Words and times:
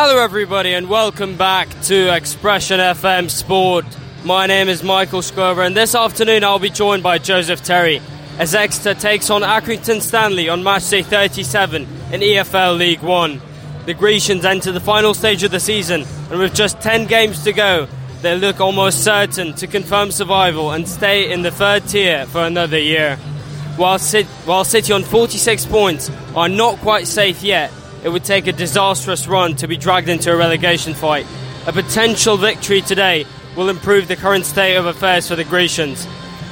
Hello, 0.00 0.22
everybody, 0.22 0.74
and 0.74 0.88
welcome 0.88 1.36
back 1.36 1.68
to 1.82 2.14
Expression 2.14 2.78
FM 2.78 3.28
Sport. 3.28 3.84
My 4.24 4.46
name 4.46 4.68
is 4.68 4.84
Michael 4.84 5.22
Shklover, 5.22 5.66
and 5.66 5.76
this 5.76 5.96
afternoon 5.96 6.44
I'll 6.44 6.60
be 6.60 6.70
joined 6.70 7.02
by 7.02 7.18
Joseph 7.18 7.64
Terry 7.64 8.00
as 8.38 8.54
Exeter 8.54 8.94
takes 8.94 9.28
on 9.28 9.42
Accrington 9.42 10.00
Stanley 10.00 10.48
on 10.48 10.62
match 10.62 10.88
day 10.88 11.02
37 11.02 11.82
in 12.12 12.20
EFL 12.20 12.78
League 12.78 13.02
One. 13.02 13.42
The 13.86 13.94
Grecians 13.94 14.44
enter 14.44 14.70
the 14.70 14.78
final 14.78 15.14
stage 15.14 15.42
of 15.42 15.50
the 15.50 15.58
season, 15.58 16.04
and 16.30 16.38
with 16.38 16.54
just 16.54 16.80
10 16.80 17.06
games 17.08 17.42
to 17.42 17.52
go, 17.52 17.88
they 18.22 18.38
look 18.38 18.60
almost 18.60 19.02
certain 19.02 19.52
to 19.54 19.66
confirm 19.66 20.12
survival 20.12 20.70
and 20.70 20.88
stay 20.88 21.32
in 21.32 21.42
the 21.42 21.50
third 21.50 21.88
tier 21.88 22.24
for 22.26 22.42
another 22.44 22.78
year. 22.78 23.16
While 23.76 23.98
City 23.98 24.92
on 24.92 25.02
46 25.02 25.66
points 25.66 26.08
are 26.36 26.48
not 26.48 26.78
quite 26.78 27.08
safe 27.08 27.42
yet, 27.42 27.72
it 28.04 28.08
would 28.08 28.24
take 28.24 28.46
a 28.46 28.52
disastrous 28.52 29.26
run 29.26 29.56
to 29.56 29.68
be 29.68 29.76
dragged 29.76 30.08
into 30.08 30.32
a 30.32 30.36
relegation 30.36 30.94
fight. 30.94 31.26
A 31.66 31.72
potential 31.72 32.36
victory 32.36 32.80
today 32.80 33.26
will 33.56 33.68
improve 33.68 34.08
the 34.08 34.16
current 34.16 34.46
state 34.46 34.76
of 34.76 34.86
affairs 34.86 35.28
for 35.28 35.36
the 35.36 35.44
Grecians. 35.44 36.06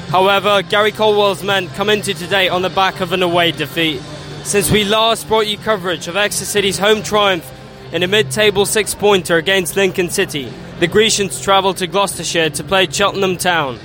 However, 0.08 0.62
Gary 0.62 0.92
Caldwell's 0.92 1.42
men 1.42 1.68
come 1.68 1.90
into 1.90 2.14
today 2.14 2.48
on 2.48 2.62
the 2.62 2.70
back 2.70 3.00
of 3.00 3.12
an 3.12 3.22
away 3.22 3.52
defeat. 3.52 4.00
Since 4.44 4.70
we 4.70 4.84
last 4.84 5.26
brought 5.26 5.46
you 5.46 5.58
coverage 5.58 6.08
of 6.08 6.16
Exeter 6.16 6.44
City's 6.44 6.78
home 6.78 7.02
triumph 7.02 7.50
in 7.92 8.02
a 8.02 8.08
mid 8.08 8.30
table 8.30 8.66
six 8.66 8.94
pointer 8.94 9.36
against 9.36 9.76
Lincoln 9.76 10.10
City, 10.10 10.52
the 10.78 10.86
Grecians 10.86 11.40
travelled 11.40 11.78
to 11.78 11.86
Gloucestershire 11.86 12.50
to 12.50 12.64
play 12.64 12.88
Cheltenham 12.88 13.36
Town. 13.36 13.78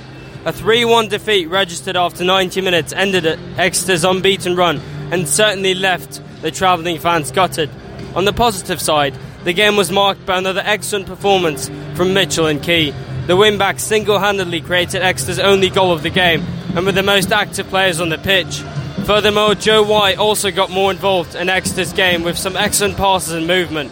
A 0.44 0.52
3 0.52 0.84
1 0.84 1.08
defeat 1.08 1.46
registered 1.46 1.96
after 1.96 2.24
90 2.24 2.60
minutes 2.60 2.92
ended 2.92 3.38
Exeter's 3.56 4.04
unbeaten 4.04 4.56
run 4.56 4.80
and 5.10 5.28
certainly 5.28 5.74
left 5.74 6.20
the 6.42 6.50
travelling 6.50 6.98
fans 6.98 7.30
gutted. 7.30 7.70
On 8.14 8.24
the 8.26 8.32
positive 8.32 8.80
side, 8.80 9.14
the 9.44 9.52
game 9.52 9.76
was 9.76 9.90
marked 9.90 10.26
by 10.26 10.38
another 10.38 10.62
excellent 10.64 11.06
performance 11.06 11.70
from 11.94 12.12
Mitchell 12.12 12.46
and 12.46 12.62
Key. 12.62 12.92
The 13.26 13.36
win-back 13.36 13.80
single 13.80 14.18
handedly 14.18 14.60
created 14.60 15.02
Exeter's 15.02 15.38
only 15.38 15.70
goal 15.70 15.92
of 15.92 16.02
the 16.02 16.10
game 16.10 16.42
and 16.76 16.84
were 16.84 16.92
the 16.92 17.02
most 17.02 17.32
active 17.32 17.68
players 17.68 18.00
on 18.00 18.08
the 18.08 18.18
pitch. 18.18 18.62
Furthermore, 19.06 19.54
Joe 19.54 19.82
White 19.82 20.18
also 20.18 20.50
got 20.50 20.70
more 20.70 20.90
involved 20.90 21.34
in 21.34 21.48
Exeter's 21.48 21.92
game 21.92 22.22
with 22.22 22.38
some 22.38 22.56
excellent 22.56 22.96
passes 22.96 23.32
and 23.32 23.46
movement. 23.46 23.90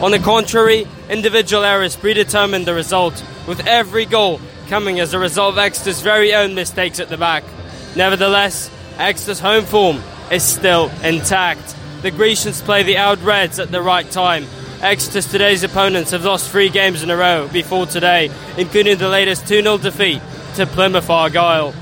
On 0.00 0.10
the 0.10 0.18
contrary, 0.18 0.86
individual 1.08 1.64
errors 1.64 1.96
predetermined 1.96 2.66
the 2.66 2.74
result, 2.74 3.24
with 3.46 3.66
every 3.66 4.04
goal 4.04 4.40
coming 4.68 5.00
as 5.00 5.14
a 5.14 5.18
result 5.18 5.54
of 5.54 5.58
Exeter's 5.58 6.00
very 6.00 6.34
own 6.34 6.54
mistakes 6.54 7.00
at 7.00 7.08
the 7.08 7.16
back. 7.16 7.44
Nevertheless, 7.96 8.70
Exeter's 8.98 9.40
home 9.40 9.64
form 9.64 10.02
is 10.30 10.42
still 10.42 10.90
intact. 11.02 11.76
The 12.04 12.10
Grecians 12.10 12.60
play 12.60 12.82
the 12.82 12.98
Owd 12.98 13.20
Reds 13.20 13.58
at 13.58 13.70
the 13.70 13.80
right 13.80 14.08
time. 14.10 14.44
Exeter's 14.82 15.26
today's 15.26 15.62
opponents 15.62 16.10
have 16.10 16.22
lost 16.22 16.50
three 16.50 16.68
games 16.68 17.02
in 17.02 17.08
a 17.08 17.16
row 17.16 17.48
before 17.50 17.86
today, 17.86 18.30
including 18.58 18.98
the 18.98 19.08
latest 19.08 19.48
2 19.48 19.62
0 19.62 19.78
defeat 19.78 20.20
to 20.56 20.66
Plymouth 20.66 21.08
Argyle. 21.08 21.72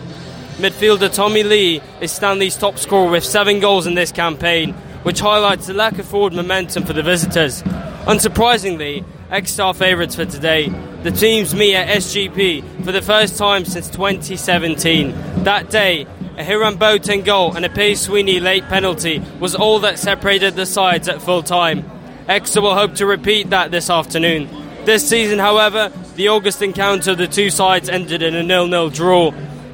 Midfielder 0.59 1.13
Tommy 1.13 1.43
Leigh 1.43 1.83
is 2.01 2.13
Stanley's 2.13 2.57
top 2.57 2.79
scorer 2.79 3.11
with 3.11 3.25
seven 3.25 3.59
goals 3.59 3.89
in 3.89 3.97
this 3.97 4.13
campaign, 4.13 4.75
which 5.03 5.19
highlights 5.19 5.67
the 5.67 5.75
lack 5.75 5.99
of 5.99 6.07
forward 6.07 6.35
momentum 6.35 6.85
for 6.85 6.93
the 6.93 7.03
visitors. 7.03 7.65
Unsurprisingly, 8.05 9.05
Exeter 9.29 9.73
favourites 9.73 10.15
for 10.15 10.25
today. 10.25 10.69
The 11.03 11.11
teams 11.11 11.53
meet 11.53 11.75
at 11.75 11.89
SJP 11.89 12.85
for 12.85 12.93
the 12.93 13.03
first 13.03 13.39
time 13.39 13.65
since 13.65 13.91
2017. 13.91 15.43
That 15.43 15.69
day, 15.69 16.07
a 16.37 16.45
Hiram 16.45 16.79
Boateng 16.79 17.25
goal 17.25 17.55
and 17.55 17.65
a 17.65 17.69
Pierce 17.69 18.03
Sweeney 18.03 18.41
late 18.41 18.65
penalty 18.69 19.23
was 19.39 19.55
all 19.55 19.81
that 19.81 19.99
separated 19.99 20.55
the 20.55 20.65
sides 20.65 21.09
at 21.09 21.21
full 21.21 21.43
time. 21.43 21.91
Exeter 22.29 22.63
will 22.63 22.75
hope 22.75 22.95
to 22.95 23.07
repeat 23.07 23.51
that 23.51 23.71
this 23.71 23.91
afternoon. 23.91 24.49
This 24.85 25.07
season, 25.07 25.39
however, 25.39 25.93
the 26.17 26.29
August 26.29 26.63
encounter 26.63 27.13
of 27.13 27.19
the 27.19 27.27
two 27.27 27.51
sides 27.51 27.89
ended 27.89 28.23
in 28.23 28.35
a 28.35 28.43
nil-nil 28.43 28.91
draw. 28.91 29.33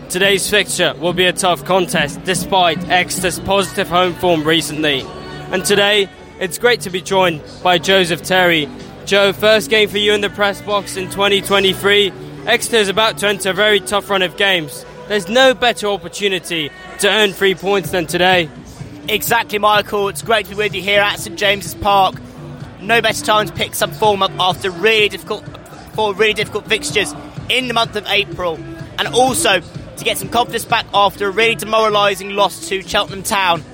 Today's 0.09 0.49
fixture 0.51 0.95
will 0.99 1.13
be 1.13 1.27
a 1.27 1.33
tough 1.33 1.65
contest 1.65 2.23
despite 2.25 2.89
Exeter's 2.89 3.39
positive 3.41 3.89
home 3.89 4.15
form 4.15 4.43
recently. 4.43 5.03
And 5.53 5.65
today, 5.65 6.09
it's 6.41 6.59
great 6.59 6.81
to 6.83 6.91
be 6.91 7.01
joined 7.01 7.43
by 7.63 7.79
Joseph 7.79 8.23
Terry. 8.23 8.69
Joe, 9.07 9.33
first 9.33 9.71
game 9.71 9.89
for 9.89 9.99
you 9.99 10.13
in 10.13 10.21
the 10.21 10.31
press 10.31 10.61
box 10.61 10.97
in 10.97 11.11
2023. 11.11 12.13
Exeter 12.47 12.77
is 12.77 12.89
about 12.89 13.19
to 13.19 13.29
enter 13.29 13.51
a 13.51 13.55
very 13.55 13.81
tough 13.81 14.11
run 14.11 14.23
of 14.23 14.37
games. 14.37 14.85
There's 15.09 15.27
no 15.27 15.55
better 15.55 15.87
opportunity 15.87 16.71
to 16.99 17.09
earn 17.09 17.33
three 17.33 17.55
points 17.55 17.93
than 17.93 18.07
today. 18.07 18.51
Exactly, 19.09 19.59
Michael. 19.59 20.09
It's 20.09 20.21
great 20.21 20.45
to 20.45 20.51
be 20.51 20.57
with 20.57 20.75
you 20.75 20.83
here 20.83 21.01
at 21.01 21.19
St 21.19 21.39
James's 21.39 21.75
Park. 21.75 22.17
No 22.83 23.01
better 23.01 23.25
time 23.25 23.47
to 23.47 23.53
pick 23.55 23.75
some 23.75 23.91
form 23.91 24.23
up 24.23 24.33
after 24.39 24.71
really 24.71 25.09
difficult, 25.09 25.49
four 25.95 26.15
really 26.15 26.35
difficult 26.35 26.67
fixtures 26.67 27.15
in 27.49 27.69
the 27.69 27.75
month 27.75 27.97
of 27.97 28.07
April, 28.07 28.57
and 28.99 29.09
also 29.09 29.61
to 29.61 30.05
get 30.05 30.19
some 30.19 30.29
confidence 30.29 30.67
back 30.67 30.85
after 30.93 31.29
a 31.29 31.31
really 31.31 31.55
demoralising 31.55 32.33
loss 32.33 32.69
to 32.69 32.83
Cheltenham 32.83 33.23
Town. 33.23 33.65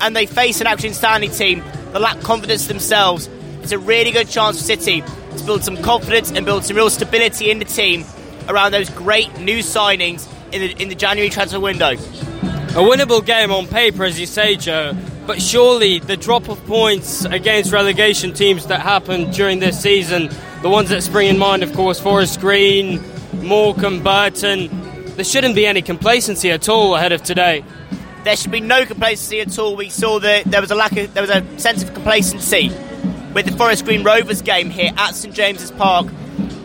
And 0.00 0.16
they 0.16 0.24
face 0.24 0.62
an 0.62 0.66
Accrington 0.66 0.94
Stanley 0.94 1.28
team 1.28 1.62
that 1.92 2.00
lack 2.00 2.18
confidence 2.20 2.66
themselves. 2.66 3.28
It's 3.60 3.72
a 3.72 3.78
really 3.78 4.10
good 4.10 4.30
chance 4.30 4.56
for 4.56 4.64
City 4.64 5.02
to 5.36 5.44
build 5.44 5.64
some 5.64 5.76
confidence 5.82 6.32
and 6.32 6.46
build 6.46 6.64
some 6.64 6.76
real 6.76 6.88
stability 6.88 7.50
in 7.50 7.58
the 7.58 7.66
team 7.66 8.06
around 8.48 8.72
those 8.72 8.88
great 8.88 9.38
new 9.38 9.58
signings 9.58 10.26
in 10.52 10.60
the, 10.60 10.82
in 10.82 10.88
the 10.88 10.94
January 10.94 11.30
transfer 11.30 11.60
window. 11.60 11.90
A 11.90 12.82
winnable 12.82 13.24
game 13.24 13.50
on 13.50 13.66
paper, 13.66 14.04
as 14.04 14.20
you 14.20 14.26
say, 14.26 14.56
Joe, 14.56 14.96
but 15.26 15.40
surely 15.42 15.98
the 15.98 16.16
drop 16.16 16.48
of 16.48 16.64
points 16.66 17.24
against 17.24 17.72
relegation 17.72 18.32
teams 18.32 18.66
that 18.66 18.80
happened 18.80 19.32
during 19.32 19.58
this 19.58 19.80
season, 19.80 20.30
the 20.62 20.68
ones 20.68 20.90
that 20.90 21.02
spring 21.02 21.28
in 21.28 21.38
mind, 21.38 21.62
of 21.62 21.72
course, 21.72 21.98
Forest 21.98 22.40
Green, 22.40 23.02
Morecambe, 23.42 24.02
Burton, 24.02 24.68
there 25.16 25.24
shouldn't 25.24 25.54
be 25.54 25.66
any 25.66 25.82
complacency 25.82 26.50
at 26.50 26.68
all 26.68 26.94
ahead 26.94 27.12
of 27.12 27.22
today. 27.22 27.64
There 28.24 28.36
should 28.36 28.52
be 28.52 28.60
no 28.60 28.84
complacency 28.84 29.40
at 29.40 29.58
all. 29.58 29.74
We 29.74 29.88
saw 29.88 30.20
that 30.20 30.44
there 30.44 30.60
was 30.60 30.70
a 30.70 30.74
lack 30.74 30.96
of, 30.96 31.12
there 31.14 31.22
was 31.22 31.30
a 31.30 31.58
sense 31.58 31.82
of 31.82 31.92
complacency 31.94 32.68
with 33.34 33.46
the 33.46 33.52
Forest 33.56 33.84
Green 33.84 34.04
Rovers 34.04 34.42
game 34.42 34.70
here 34.70 34.92
at 34.96 35.14
St 35.14 35.34
James's 35.34 35.70
Park, 35.70 36.06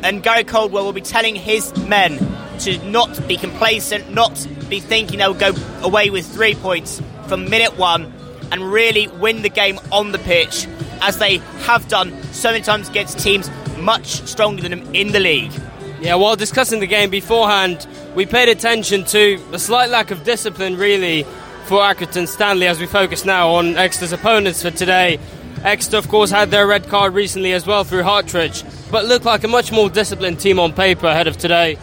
and 0.03 0.21
Gary 0.21 0.43
Caldwell 0.43 0.85
will 0.85 0.93
be 0.93 1.01
telling 1.01 1.35
his 1.35 1.75
men 1.85 2.17
to 2.63 2.77
not 2.89 3.27
be 3.27 3.37
complacent, 3.37 4.13
not 4.13 4.47
be 4.69 4.79
thinking 4.79 5.19
they'll 5.19 5.33
go 5.33 5.53
away 5.81 6.09
with 6.09 6.25
three 6.25 6.55
points 6.55 7.01
from 7.27 7.49
minute 7.49 7.77
one 7.77 8.13
and 8.51 8.71
really 8.71 9.07
win 9.07 9.41
the 9.41 9.49
game 9.49 9.79
on 9.91 10.11
the 10.11 10.19
pitch 10.19 10.67
as 11.01 11.17
they 11.17 11.37
have 11.65 11.87
done 11.87 12.21
so 12.31 12.51
many 12.51 12.63
times 12.63 12.87
against 12.89 13.19
teams 13.19 13.49
much 13.79 14.21
stronger 14.27 14.61
than 14.61 14.71
them 14.71 14.95
in 14.95 15.11
the 15.11 15.19
league. 15.19 15.51
Yeah, 15.99 16.15
while 16.15 16.35
discussing 16.35 16.79
the 16.79 16.87
game 16.87 17.09
beforehand, 17.09 17.87
we 18.15 18.25
paid 18.25 18.49
attention 18.49 19.05
to 19.05 19.41
a 19.51 19.59
slight 19.59 19.89
lack 19.89 20.11
of 20.11 20.23
discipline, 20.23 20.77
really, 20.77 21.23
for 21.65 21.79
Accrington 21.79 22.27
Stanley 22.27 22.67
as 22.67 22.79
we 22.79 22.85
focus 22.85 23.25
now 23.25 23.49
on 23.49 23.77
Exeter's 23.77 24.11
opponents 24.11 24.61
for 24.61 24.71
today. 24.71 25.19
Exeter, 25.63 25.97
of 25.97 26.09
course, 26.09 26.29
had 26.29 26.51
their 26.51 26.67
red 26.67 26.89
card 26.89 27.13
recently 27.13 27.53
as 27.53 27.65
well 27.65 27.83
through 27.85 28.03
Hartridge, 28.03 28.63
but 28.91 29.05
looked 29.05 29.25
like 29.25 29.43
a 29.43 29.47
much 29.47 29.71
more 29.71 29.89
disciplined 29.89 30.39
team 30.39 30.59
on 30.59 30.73
paper 30.73 31.07
ahead 31.07 31.27
of 31.27 31.37
today. 31.37 31.77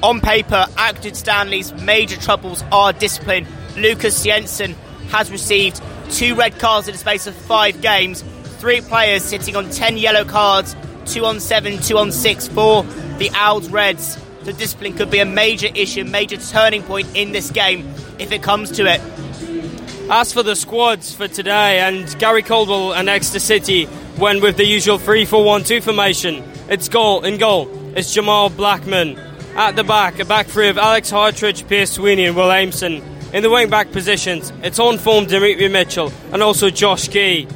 On 0.00 0.20
paper, 0.20 0.64
Accrington 0.76 1.16
Stanley's 1.16 1.72
major 1.72 2.16
troubles 2.16 2.62
are 2.70 2.92
discipline. 2.92 3.48
Lukas 3.76 4.22
Jensen 4.22 4.74
has 5.08 5.28
received 5.28 5.82
two 6.10 6.36
red 6.36 6.56
cards 6.60 6.86
in 6.86 6.92
the 6.92 6.98
space 6.98 7.26
of 7.26 7.34
five 7.34 7.80
games, 7.80 8.22
three 8.60 8.80
players 8.80 9.24
sitting 9.24 9.56
on 9.56 9.68
10 9.70 9.96
yellow 9.96 10.24
cards, 10.24 10.76
two 11.04 11.24
on 11.24 11.40
seven, 11.40 11.78
two 11.78 11.98
on 11.98 12.12
six 12.12 12.46
for 12.46 12.84
the 13.18 13.28
Owd 13.34 13.64
Reds. 13.72 14.22
So 14.44 14.52
discipline 14.52 14.94
could 14.94 15.10
be 15.10 15.18
a 15.18 15.26
major 15.26 15.68
issue, 15.74 16.04
major 16.04 16.36
turning 16.36 16.84
point 16.84 17.08
in 17.16 17.32
this 17.32 17.50
game 17.50 17.92
if 18.20 18.30
it 18.30 18.40
comes 18.40 18.70
to 18.72 18.86
it. 18.86 19.00
As 20.10 20.32
for 20.32 20.44
the 20.44 20.54
squads 20.54 21.12
for 21.12 21.26
today, 21.26 21.80
and 21.80 22.16
Gary 22.20 22.42
Caldwell 22.42 22.94
and 22.94 23.08
Exeter 23.08 23.40
City 23.40 23.88
went 24.16 24.42
with 24.42 24.56
the 24.56 24.64
usual 24.64 24.96
3 24.96 25.24
4 25.24 25.44
1 25.44 25.64
2 25.64 25.80
formation. 25.80 26.44
It's 26.68 26.88
goal 26.88 27.24
in 27.24 27.38
goal. 27.38 27.68
It's 27.96 28.14
Jamal 28.14 28.48
Blackman. 28.48 29.27
At 29.58 29.74
the 29.74 29.82
back, 29.82 30.20
a 30.20 30.24
back 30.24 30.46
three 30.46 30.68
of 30.68 30.78
Alex 30.78 31.10
Hartridge, 31.10 31.66
Pierce 31.66 31.90
Sweeney, 31.90 32.26
and 32.26 32.36
Will 32.36 32.46
Aimson. 32.48 33.02
In 33.34 33.42
the 33.42 33.50
wing 33.50 33.68
back 33.68 33.90
positions, 33.90 34.52
it's 34.62 34.78
on 34.78 34.98
form 34.98 35.26
Dimitri 35.26 35.66
Mitchell 35.66 36.12
and 36.32 36.44
also 36.44 36.70
Josh 36.70 37.08
Key. 37.08 37.48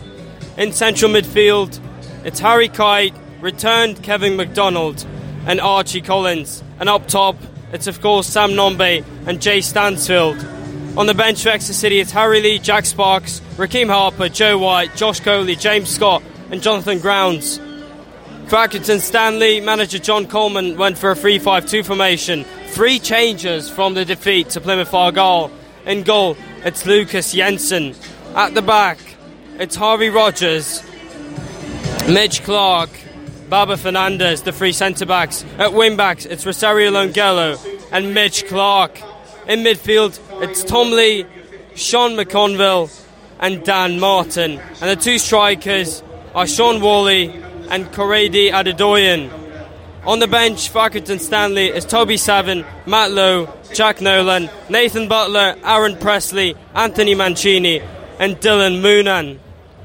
In 0.57 0.73
central 0.73 1.13
midfield, 1.13 1.79
it's 2.25 2.41
Harry 2.41 2.69
Kite, 2.69 3.15
returned 3.41 4.03
Kevin 4.03 4.35
McDonald, 4.35 5.07
and 5.47 5.61
Archie 5.61 6.01
Collins. 6.01 6.65
And 6.81 6.89
up 6.89 7.07
top, 7.07 7.37
it's 7.73 7.87
of 7.87 8.01
course 8.01 8.27
Sam 8.27 8.51
Nombe 8.51 9.05
and 9.29 9.41
Jay 9.41 9.61
Stansfield. 9.61 10.45
On 10.97 11.07
the 11.07 11.15
bench 11.15 11.45
for 11.45 11.51
Exeter 11.51 11.73
City, 11.73 12.01
it's 12.01 12.11
Harry 12.11 12.43
Lee, 12.43 12.59
Jack 12.59 12.85
Sparks, 12.85 13.41
Raheem 13.57 13.89
Harper, 13.89 14.29
Joe 14.29 14.59
White, 14.59 14.97
Josh 14.97 15.21
Coley, 15.21 15.55
James 15.55 15.89
Scott, 15.89 16.25
and 16.51 16.65
Jonathan 16.65 16.99
Grounds. 16.99 17.61
For 18.53 18.59
Accrington 18.59 19.01
Stanley, 19.01 19.61
manager 19.61 19.99
John 19.99 20.27
Coleman 20.27 20.77
went 20.77 20.99
for 20.99 21.11
a 21.11 21.17
3 21.17 21.39
5 21.39 21.65
2 21.65 21.83
formation. 21.83 22.45
Three 22.67 22.99
changes 22.99 23.71
from 23.71 23.95
the 23.95 24.05
defeat 24.05 24.51
to 24.51 24.61
Plymouth 24.61 24.93
Argyle. 24.93 25.51
In 25.87 26.03
goal, 26.03 26.37
it's 26.63 26.85
Lukas 26.85 27.33
Jensen. 27.33 27.95
At 28.35 28.53
the 28.53 28.61
back, 28.61 28.99
it's 29.59 29.75
Harvey 29.75 30.11
Rodgers. 30.11 30.83
Mitch 32.07 32.43
Clark, 32.43 32.91
Baba 33.49 33.77
Fernandes, 33.77 34.45
the 34.45 34.53
three 34.53 34.73
centre 34.73 35.07
backs. 35.07 35.47
At 35.57 35.73
wing 35.73 35.97
backs, 35.97 36.27
it's 36.27 36.45
Rosaire 36.45 36.91
Longelo 36.91 37.59
and 37.91 38.13
Mitch 38.13 38.47
Clark. 38.49 39.01
In 39.49 39.61
midfield, 39.61 40.21
it's 40.43 40.63
Tom 40.63 40.91
Leigh, 40.91 41.25
Sean 41.75 42.17
McConville, 42.17 42.91
and 43.41 43.65
Dan 43.65 43.99
Martin. 43.99 44.59
And 44.83 44.91
the 44.91 44.97
two 44.97 45.19
strikers 45.19 46.03
are 46.35 46.47
Shaun 46.47 46.83
Whalley 46.83 47.43
and 47.73 47.87
Korede 47.87 48.53
Adedoyin. 48.53 49.31
On 50.05 50.19
the 50.19 50.27
bench 50.27 50.69
for 50.69 50.91
Accrington 50.91 51.19
Stanley 51.19 51.69
is 51.69 51.87
Toby 51.87 52.19
Savin, 52.19 52.67
Matt 52.85 53.13
Lowe, 53.13 53.49
Jack 53.73 54.03
Nolan, 54.03 54.51
Nathan 54.69 55.09
Butler, 55.09 55.57
Aaron 55.65 55.97
Pressley, 55.97 56.55
Anthony 56.75 57.15
Mancini, 57.15 57.81
and 58.19 58.37
Dylan 58.37 58.83
Moonan. 58.83 59.39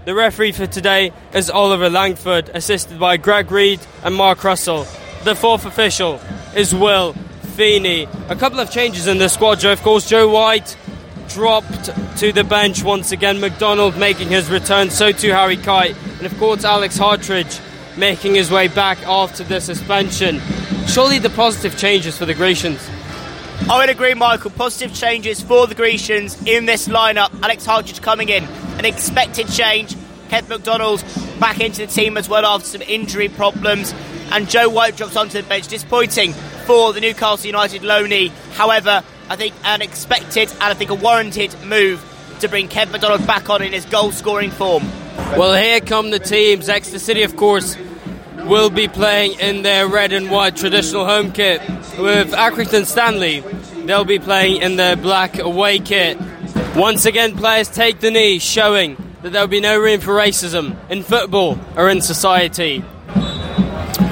The 0.04 0.13
referee 0.13 0.51
for 0.51 0.68
today 0.68 1.13
is 1.34 1.50
Oliver 1.50 1.89
Langford, 1.89 2.50
assisted 2.50 3.00
by 3.00 3.16
Greg 3.16 3.50
Reed 3.51 3.80
and 4.04 4.13
Mark 4.13 4.44
Russell. 4.44 4.86
The 5.24 5.33
fourth 5.36 5.66
official 5.66 6.19
is 6.56 6.75
Will 6.75 7.13
Feeney. 7.56 8.06
A 8.28 8.36
couple 8.36 8.60
of 8.60 8.69
changes 8.69 9.07
in 9.07 9.18
the 9.18 9.30
squad, 9.30 9.60
Joe. 9.62 9.72
Of 9.72 9.81
course, 9.81 10.10
Joe 10.10 10.28
White 10.28 10.75
dropped 11.30 11.90
to 12.18 12.33
the 12.33 12.44
bench 12.44 12.83
once 12.83 13.13
again. 13.13 13.40
McDonald 13.40 13.98
making 13.98 14.28
his 14.28 14.50
return, 14.50 14.90
so 14.90 15.13
too 15.13 15.31
Harry 15.31 15.57
Kite. 15.57 15.95
And 16.18 16.25
of 16.25 16.38
course, 16.38 16.66
Alex 16.66 16.98
Hartridge 16.98 17.62
making 17.97 18.35
his 18.35 18.51
way 18.51 18.67
back 18.67 18.99
after 19.07 19.44
the 19.44 19.59
suspension. 19.59 20.39
Surely 20.88 21.19
the 21.19 21.29
positive 21.29 21.77
changes 21.77 22.17
for 22.17 22.25
the 22.25 22.33
Grecians. 22.33 22.88
I 23.69 23.79
would 23.79 23.89
agree, 23.89 24.13
Michael. 24.13 24.51
Positive 24.51 24.94
changes 24.94 25.41
for 25.41 25.67
the 25.67 25.75
Grecians 25.75 26.41
in 26.45 26.65
this 26.65 26.88
lineup. 26.88 27.31
Alex 27.44 27.65
Hartridge 27.65 28.01
coming 28.01 28.29
in, 28.29 28.44
an 28.77 28.85
expected 28.85 29.49
change. 29.49 29.95
Kev 30.29 30.47
McDonald 30.47 31.03
back 31.39 31.59
into 31.59 31.85
the 31.85 31.91
team 31.91 32.17
as 32.17 32.29
well 32.29 32.45
after 32.45 32.67
some 32.67 32.81
injury 32.81 33.29
problems. 33.29 33.94
And 34.31 34.49
Joe 34.49 34.69
White 34.69 34.97
drops 34.97 35.15
onto 35.15 35.41
the 35.41 35.47
bench. 35.47 35.67
Disappointing 35.67 36.33
for 36.65 36.94
the 36.94 37.01
Newcastle 37.01 37.47
United 37.47 37.81
loanee. 37.81 38.29
However, 38.53 39.03
I 39.29 39.35
think 39.35 39.55
an 39.63 39.81
expected 39.81 40.49
and 40.49 40.63
I 40.63 40.73
think 40.73 40.89
a 40.91 40.95
warranted 40.95 41.55
move 41.65 42.03
to 42.39 42.47
bring 42.47 42.67
Kev 42.67 42.91
McDonald 42.91 43.25
back 43.25 43.49
on 43.49 43.61
in 43.61 43.73
his 43.73 43.85
goal 43.85 44.11
scoring 44.11 44.51
form. 44.51 44.83
Well, 45.35 45.53
here 45.61 45.81
come 45.81 46.11
the 46.11 46.19
teams. 46.19 46.69
Exeter 46.69 46.99
City, 46.99 47.23
of 47.23 47.35
course, 47.35 47.75
will 48.47 48.69
be 48.69 48.88
playing 48.88 49.39
in 49.39 49.61
their 49.61 49.88
red 49.88 50.13
and 50.13 50.31
white 50.31 50.55
traditional 50.55 51.05
home 51.05 51.31
kit. 51.31 51.61
With 51.97 52.31
Accrington 52.31 52.85
Stanley, 52.85 53.41
they'll 53.85 54.05
be 54.05 54.19
playing 54.19 54.61
in 54.61 54.75
their 54.77 54.95
black 54.95 55.38
away 55.39 55.79
kit. 55.79 56.17
Once 56.75 57.05
again, 57.05 57.35
players 57.35 57.69
take 57.69 57.99
the 57.99 58.11
knee, 58.11 58.39
showing 58.39 58.95
that 59.21 59.31
there'll 59.31 59.47
be 59.47 59.59
no 59.59 59.79
room 59.79 59.99
for 59.99 60.13
racism 60.13 60.77
in 60.89 61.03
football 61.03 61.59
or 61.75 61.89
in 61.89 62.01
society. 62.01 62.83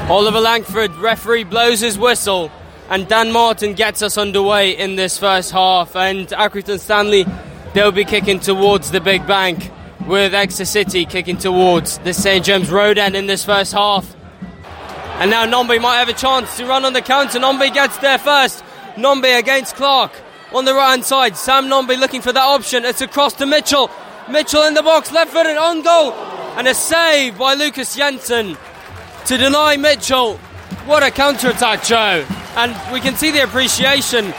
Oliver 0.10 0.40
Langford, 0.40 0.94
referee, 0.96 1.46
blows 1.46 1.80
his 1.80 1.98
whistle, 1.98 2.52
and 2.90 3.08
Dan 3.08 3.32
Martin 3.32 3.74
gets 3.74 4.02
us 4.02 4.18
underway 4.18 4.78
in 4.78 4.96
this 4.96 5.18
first 5.18 5.52
half. 5.52 5.96
And 5.96 6.28
Accrington 6.28 6.80
Stanley, 6.80 7.26
they'll 7.74 7.92
be 7.92 8.06
kicking 8.06 8.40
towards 8.40 8.92
the 8.92 9.00
big 9.00 9.26
bank 9.26 9.72
with 10.08 10.34
Exeter 10.36 10.66
City 10.66 11.06
kicking 11.06 11.38
towards 11.38 11.98
the 12.00 12.14
St 12.14 12.46
James 12.46 12.70
Road 12.70 12.98
end 12.98 13.16
in 13.16 13.28
this 13.28 13.44
first 13.44 13.74
half. 13.74 14.16
And 15.18 15.32
now 15.32 15.46
Nombe 15.46 15.82
might 15.82 15.98
have 15.98 16.10
a 16.10 16.14
chance 16.14 16.58
to 16.58 16.66
run 16.66 16.84
on 16.84 16.94
the 16.94 17.02
counter. 17.02 17.40
Nombe 17.40 17.74
gets 17.74 17.98
there 18.00 18.18
first. 18.18 18.64
Nombe 18.96 19.40
against 19.40 19.76
Clark 19.76 20.12
on 20.54 20.66
the 20.66 20.74
right 20.74 20.92
hand 20.92 21.06
side. 21.06 21.38
Sam 21.38 21.68
Nombe 21.68 21.98
looking 21.98 22.22
for 22.22 22.34
that 22.34 22.44
option. 22.44 22.84
It's 22.84 23.02
across 23.02 23.34
to 23.36 23.46
Mitchell. 23.46 23.90
Mitchell 24.30 24.64
in 24.64 24.74
the 24.74 24.84
box, 24.84 25.12
left 25.12 25.32
footed 25.32 25.56
on 25.56 25.82
goal. 25.82 26.12
And 26.58 26.68
a 26.68 26.74
save 26.74 27.38
by 27.38 27.54
Lukas 27.54 27.96
Jensen 27.96 28.58
to 29.26 29.38
deny 29.38 29.78
Mitchell. 29.78 30.38
What 30.86 31.02
a 31.02 31.12
counter 31.12 31.50
attack, 31.50 31.84
Joe. 31.84 32.26
And 32.58 32.94
we 32.94 33.00
can 33.00 33.16
see 33.16 33.32
the 33.32 33.44
appreciation 33.44 34.34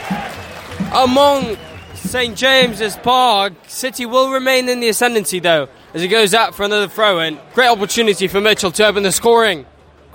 among 0.92 1.56
St 1.94 2.36
James's 2.36 2.96
Park. 2.96 3.54
City 3.66 4.06
will 4.06 4.30
remain 4.30 4.68
in 4.68 4.80
the 4.80 4.88
ascendancy 4.88 5.40
though 5.40 5.68
as 5.94 6.02
he 6.02 6.08
goes 6.08 6.34
out 6.34 6.54
for 6.54 6.64
another 6.64 6.88
throw 6.88 7.20
in. 7.20 7.38
Great 7.54 7.68
opportunity 7.68 8.28
for 8.28 8.40
Mitchell 8.40 8.70
to 8.72 8.86
open 8.86 9.02
the 9.02 9.12
scoring. 9.12 9.66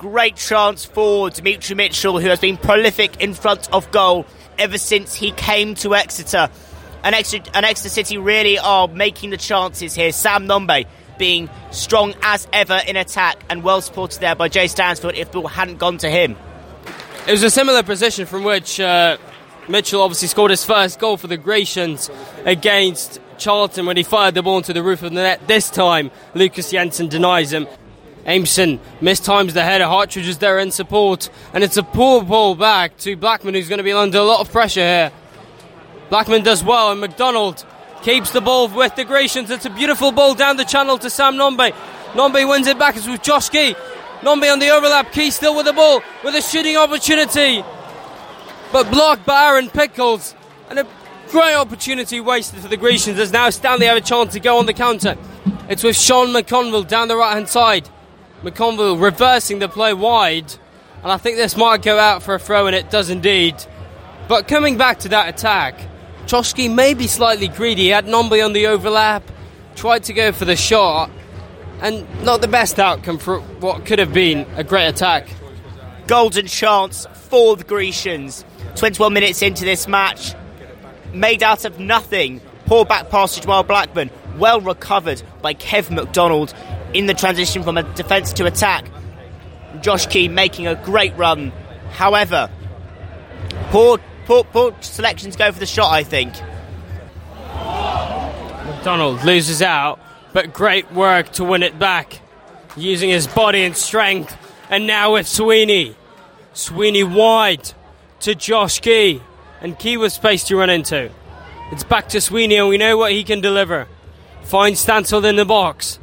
Great 0.01 0.36
chance 0.36 0.83
for 0.83 1.30
Dimitri 1.30 1.75
Mitchell, 1.75 2.19
who 2.19 2.27
has 2.30 2.39
been 2.39 2.57
prolific 2.57 3.21
in 3.21 3.36
front 3.36 3.71
of 3.71 3.92
goal 3.92 4.25
ever 4.57 4.80
since 4.80 5.13
he 5.13 5.30
came 5.33 5.75
to 5.75 5.94
Exeter. 5.94 6.50
And 7.03 7.13
Exeter, 7.13 7.51
and 7.53 7.68
Exeter 7.68 7.89
City 7.89 8.18
really 8.18 8.57
are 8.57 8.88
making 8.88 9.30
the 9.30 9.38
chances 9.38 9.94
here. 9.94 10.12
Sam 10.12 10.48
Nombe 10.48 10.88
being 11.19 11.51
strong 11.69 12.15
as 12.24 12.48
ever 12.51 12.81
in 12.88 12.95
attack 12.95 13.44
and 13.48 13.62
well 13.62 13.80
supported 13.80 14.21
there 14.21 14.33
by 14.33 14.50
Jay 14.50 14.65
Stansfield 14.65 15.13
if 15.13 15.31
the 15.31 15.42
ball 15.42 15.48
hadn't 15.48 15.77
gone 15.77 16.00
to 16.00 16.09
him. 16.09 16.36
It 17.27 17.31
was 17.33 17.44
a 17.44 17.51
similar 17.51 17.83
position 17.83 18.25
from 18.25 18.44
which 18.44 18.80
uh, 18.80 19.18
Mitchell 19.69 20.01
obviously 20.01 20.30
scored 20.30 20.50
his 20.50 20.65
first 20.65 20.98
goal 20.98 21.15
for 21.15 21.27
the 21.27 21.38
Grecians 21.38 22.09
against 22.44 23.21
Charlton 23.38 23.86
when 23.86 23.98
he 23.98 24.03
fired 24.03 24.33
the 24.33 24.42
ball 24.42 24.57
into 24.57 24.74
the 24.74 24.81
roof 24.81 25.03
of 25.03 25.12
the 25.12 25.21
net. 25.21 25.48
This 25.48 25.69
time, 25.69 26.09
Lukas 26.33 26.71
Jensen 26.71 27.07
denies 27.07 27.53
him. 27.53 27.68
Aimson 28.25 28.79
mistimes 29.00 29.53
the 29.53 29.63
header. 29.63 29.85
Hartridge 29.85 30.27
is 30.27 30.38
there 30.38 30.59
in 30.59 30.71
support, 30.71 31.29
and 31.53 31.63
it's 31.63 31.77
a 31.77 31.83
poor 31.83 32.23
ball 32.23 32.56
back 32.56 32.97
to 33.00 33.15
Blackman, 33.15 33.53
who's 33.53 33.69
going 33.69 33.77
to 33.77 33.83
be 33.83 33.91
under 33.91 34.19
a 34.19 34.23
lot 34.23 34.39
of 34.39 34.51
pressure 34.51 34.81
here. 34.81 35.12
Blackman 36.09 36.44
does 36.44 36.63
well, 36.63 36.91
and 36.91 37.01
McDonald 37.01 37.65
keeps 38.03 38.31
the 38.31 38.41
ball 38.41 38.68
with 38.68 38.95
the 38.95 39.06
Grecians. 39.06 39.50
It's 39.50 39.65
a 39.65 39.69
beautiful 39.69 40.12
ball 40.12 40.35
down 40.35 40.57
the 40.57 40.65
channel 40.65 40.97
to 41.00 41.09
Sam 41.09 41.35
Nombe. 41.35 41.71
Nombe 42.13 42.47
wins 42.50 42.68
it 42.68 42.77
back. 42.77 42.97
It's 42.97 43.07
with 43.07 43.23
Josh 43.23 43.50
Key. 43.50 43.75
Nombe 44.21 44.51
on 44.51 44.59
the 44.59 44.69
overlap. 44.69 45.12
Key 45.12 45.31
still 45.31 45.56
with 45.56 45.65
the 45.65 45.74
ball 45.74 46.03
with 46.24 46.35
a 46.35 46.41
shooting 46.41 46.77
opportunity, 46.77 47.63
but 48.71 48.89
blocked 48.91 49.25
by 49.25 49.47
Aaron 49.47 49.69
Pickles. 49.69 50.35
And 50.69 50.79
a 50.79 50.88
great 51.29 51.56
opportunity 51.56 52.19
wasted 52.19 52.59
for 52.59 52.67
the 52.67 52.77
Grecians 52.77 53.17
as 53.17 53.31
now 53.31 53.50
Stanley 53.50 53.88
have 53.88 53.97
a 53.97 54.01
chance 54.01 54.33
to 54.33 54.39
go 54.39 54.57
on 54.57 54.65
the 54.65 54.74
counter. 54.74 55.17
It's 55.69 55.83
with 55.83 55.95
Sean 55.95 56.27
McConville 56.27 56.88
down 56.88 57.07
the 57.07 57.15
right 57.15 57.33
hand 57.33 57.50
side. 57.50 57.89
McConville 58.43 59.01
reversing 59.01 59.59
the 59.59 59.69
play 59.69 59.93
wide, 59.93 60.51
and 61.03 61.11
I 61.11 61.17
think 61.17 61.38
this 61.38 61.55
might 61.55 61.81
go 61.81 61.99
out 61.99 62.23
for 62.23 62.35
a 62.35 62.39
throw, 62.39 62.67
and 62.67 62.75
it 62.75 62.89
does 62.89 63.09
indeed. 63.09 63.55
But 64.27 64.47
coming 64.47 64.77
back 64.77 64.99
to 64.99 65.09
that 65.09 65.29
attack, 65.29 65.79
Josh 66.25 66.53
Key 66.53 66.69
may 66.69 66.93
be 66.93 67.07
slightly 67.07 67.47
greedy. 67.47 67.83
He 67.83 67.89
had 67.89 68.05
Nombe 68.05 68.43
on 68.43 68.53
the 68.53 68.67
overlap, 68.67 69.23
tried 69.75 70.03
to 70.05 70.13
go 70.13 70.31
for 70.31 70.45
the 70.45 70.55
shot, 70.55 71.11
and 71.81 72.07
not 72.23 72.41
the 72.41 72.47
best 72.47 72.79
outcome 72.79 73.17
for 73.17 73.39
what 73.39 73.85
could 73.85 73.99
have 73.99 74.13
been 74.13 74.45
a 74.55 74.63
great 74.63 74.88
attack. 74.88 75.27
Golden 76.07 76.48
chance 76.48 77.05
for 77.13 77.55
the 77.55 77.63
Grecians. 77.63 78.45
21 78.75 79.13
minutes 79.13 79.41
into 79.41 79.65
this 79.65 79.88
match, 79.88 80.33
made 81.13 81.43
out 81.43 81.65
of 81.65 81.79
nothing. 81.79 82.41
Poor 82.65 82.86
back 82.86 83.10
pass 83.10 83.36
to 83.36 83.41
Jamal 83.41 83.63
Blackman, 83.63 84.10
well 84.38 84.62
recovered 84.62 85.21
by 85.41 85.53
Kev 85.53 85.91
McDonald 85.91 86.53
in 86.93 87.05
the 87.05 87.13
transition 87.13 87.63
from 87.63 87.77
a 87.77 87.83
defence 87.93 88.33
to 88.33 88.45
attack. 88.45 88.86
Josh 89.81 90.07
Key 90.07 90.27
making 90.27 90.67
a 90.67 90.75
great 90.75 91.15
run. 91.17 91.51
However, 91.91 92.50
poor, 93.69 94.00
poor, 94.25 94.43
poor 94.43 94.75
selections 94.81 95.36
go 95.36 95.51
for 95.51 95.60
the 95.60 95.65
shot, 95.65 95.91
I 95.91 96.03
think. 96.03 96.33
McDonald 98.65 99.24
loses 99.24 99.62
out, 99.62 100.00
but 100.33 100.53
great 100.53 100.91
work 100.91 101.29
to 101.33 101.43
win 101.43 101.63
it 101.63 101.77
back, 101.77 102.19
using 102.75 103.10
his 103.10 103.27
body 103.27 103.63
and 103.63 103.75
strength. 103.77 104.38
And 104.69 104.88
now 104.88 105.13
with 105.13 105.27
Sweeney. 105.27 105.95
Sweeney 106.53 107.03
wide 107.03 107.74
to 108.21 108.36
Josh 108.36 108.79
Key. 108.79 109.21
And 109.62 109.77
Key 109.77 109.98
with 109.98 110.13
space 110.13 110.45
to 110.45 110.55
run 110.55 110.69
into. 110.69 111.12
It's 111.71 111.83
back 111.83 112.10
to 112.10 112.21
Sweeney, 112.21 112.55
and 112.55 112.67
we 112.67 112.77
know 112.77 112.98
what 112.98 113.12
he 113.12 113.24
can 113.24 113.41
deliver. 113.41 113.88
Finds 114.43 114.79
Stansfield 114.79 115.25
in 115.25 115.36
the 115.36 115.45
box. 115.45 116.00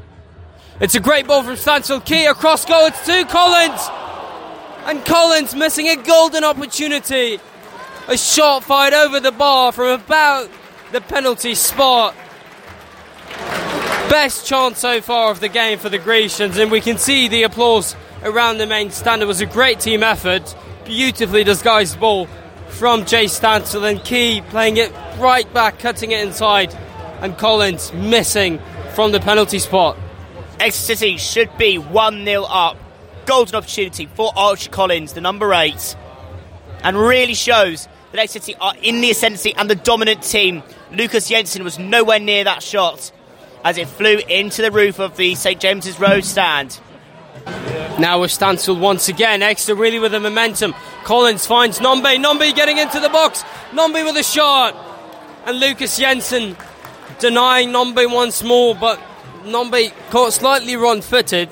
It's 0.81 0.95
a 0.95 1.01
great 1.01 1.27
ball 1.27 1.43
from 1.43 1.57
Stansfield. 1.57 2.05
Key 2.05 2.27
across 2.27 2.65
goal. 2.65 2.87
It's 2.87 3.05
to 3.07 3.25
Collins. 3.25 3.89
And 4.85 5.05
Collins 5.05 5.53
missing 5.57 5.89
a 5.89 5.97
golden 5.97 6.45
opportunity. 6.45 7.41
A 8.07 8.17
shot 8.17 8.63
fired 8.63 8.95
over 8.95 9.19
the 9.19 9.33
bar 9.33 9.73
from 9.73 10.01
about 10.01 10.49
the 10.93 11.01
penalty 11.01 11.57
spot. 11.57 12.15
Best 14.09 14.47
chance 14.47 14.79
so 14.79 15.01
far 15.01 15.33
of 15.33 15.41
the 15.41 15.49
game 15.49 15.81
for 15.81 15.89
the 15.89 15.99
Grecians, 15.99 16.57
and 16.57 16.71
we 16.71 16.81
can 16.81 16.97
see 16.97 17.29
the 17.29 17.43
applause 17.43 17.97
around 18.23 18.59
the 18.59 18.67
main 18.67 18.91
stand. 18.91 19.21
It 19.21 19.27
was 19.27 19.41
a 19.41 19.47
great 19.47 19.81
team 19.81 20.05
effort. 20.05 20.57
Beautifully 20.85 21.43
disguised 21.43 21.99
ball 21.99 22.27
from 22.69 23.05
Jay 23.05 23.27
Stansfield 23.27 23.85
and 23.85 24.03
Key 24.05 24.43
playing 24.43 24.77
it 24.77 24.93
right 25.19 25.53
back, 25.53 25.81
cutting 25.81 26.13
it 26.13 26.25
inside, 26.25 26.73
and 27.21 27.37
Collins 27.37 27.93
missing 27.93 28.61
from 28.95 29.11
the 29.11 29.21
penalty 29.21 29.59
spot. 29.59 29.99
Exeter 30.61 30.97
City 30.97 31.17
should 31.17 31.57
be 31.57 31.79
1 31.79 32.25
0 32.25 32.43
up. 32.43 32.77
Golden 33.27 33.57
opportunity 33.57 34.07
for 34.07 34.33
Archie 34.37 34.71
Collins, 34.71 35.13
the 35.13 35.21
number 35.21 35.53
8. 35.53 35.97
And 36.83 36.97
really 36.97 37.35
shows 37.35 37.87
that 38.13 38.21
Exeter 38.21 38.45
City 38.45 38.59
are 38.61 38.75
in 38.83 39.01
the 39.01 39.11
ascendancy 39.11 39.55
and 39.55 39.71
the 39.71 39.75
dominant 39.75 40.23
team. 40.23 40.63
Lukas 40.93 41.29
Jensen 41.29 41.63
was 41.63 41.79
nowhere 41.79 42.19
near 42.19 42.45
that 42.45 42.63
shot 42.63 43.13
as 43.65 43.77
it 43.77 43.89
flew 43.89 44.19
into 44.29 44.63
the 44.63 44.71
roof 44.71 44.99
of 44.99 45.17
the 45.17 45.35
St 45.35 45.61
James's 45.61 46.01
Road 46.01 46.25
stand. 46.25 46.81
Now 47.99 48.21
with 48.21 48.31
Stansfield 48.31 48.81
once 48.81 49.09
again, 49.09 49.43
Exeter 49.43 49.75
really 49.75 49.99
with 49.99 50.13
the 50.13 50.21
momentum. 50.21 50.75
Collins 51.05 51.47
finds 51.47 51.79
Nombe, 51.81 52.17
Nombe 52.17 52.55
getting 52.55 52.79
into 52.79 53.01
the 53.01 53.09
box, 53.09 53.43
Nombe 53.73 54.05
with 54.05 54.17
a 54.17 54.23
shot, 54.23 54.77
and 55.47 55.59
Lukas 55.59 55.99
Jensen 55.99 56.57
denying 57.19 57.71
Nombe 57.71 58.13
once 58.13 58.43
more, 58.43 58.75
but 58.75 59.01
Nombe 59.49 59.93
caught 60.11 60.33
slightly 60.33 60.77
wrong 60.77 61.01
footed, 61.01 61.51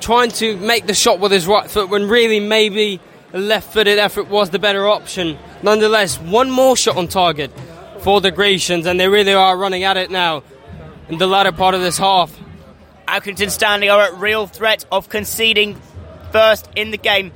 trying 0.00 0.30
to 0.32 0.56
make 0.56 0.86
the 0.86 0.94
shot 0.94 1.20
with 1.20 1.32
his 1.32 1.46
right 1.46 1.70
foot 1.70 1.88
when 1.88 2.08
really 2.08 2.40
maybe 2.40 3.00
a 3.32 3.38
left 3.38 3.72
footed 3.72 3.98
effort 3.98 4.28
was 4.28 4.50
the 4.50 4.58
better 4.58 4.88
option. 4.88 5.38
Nonetheless, 5.62 6.18
one 6.18 6.50
more 6.50 6.76
shot 6.76 6.96
on 6.96 7.08
target 7.08 7.50
for 8.00 8.20
the 8.20 8.30
Grecians, 8.30 8.86
and 8.86 8.98
they 8.98 9.08
really 9.08 9.32
are 9.32 9.56
running 9.56 9.84
at 9.84 9.96
it 9.96 10.10
now 10.10 10.42
in 11.08 11.18
the 11.18 11.26
latter 11.26 11.52
part 11.52 11.74
of 11.74 11.80
this 11.80 11.98
half. 11.98 12.36
Accrington 13.06 13.50
Stanley 13.50 13.88
are 13.88 14.02
at 14.02 14.14
real 14.14 14.46
threat 14.46 14.84
of 14.90 15.08
conceding 15.08 15.80
first 16.32 16.68
in 16.76 16.90
the 16.90 16.96
game. 16.96 17.32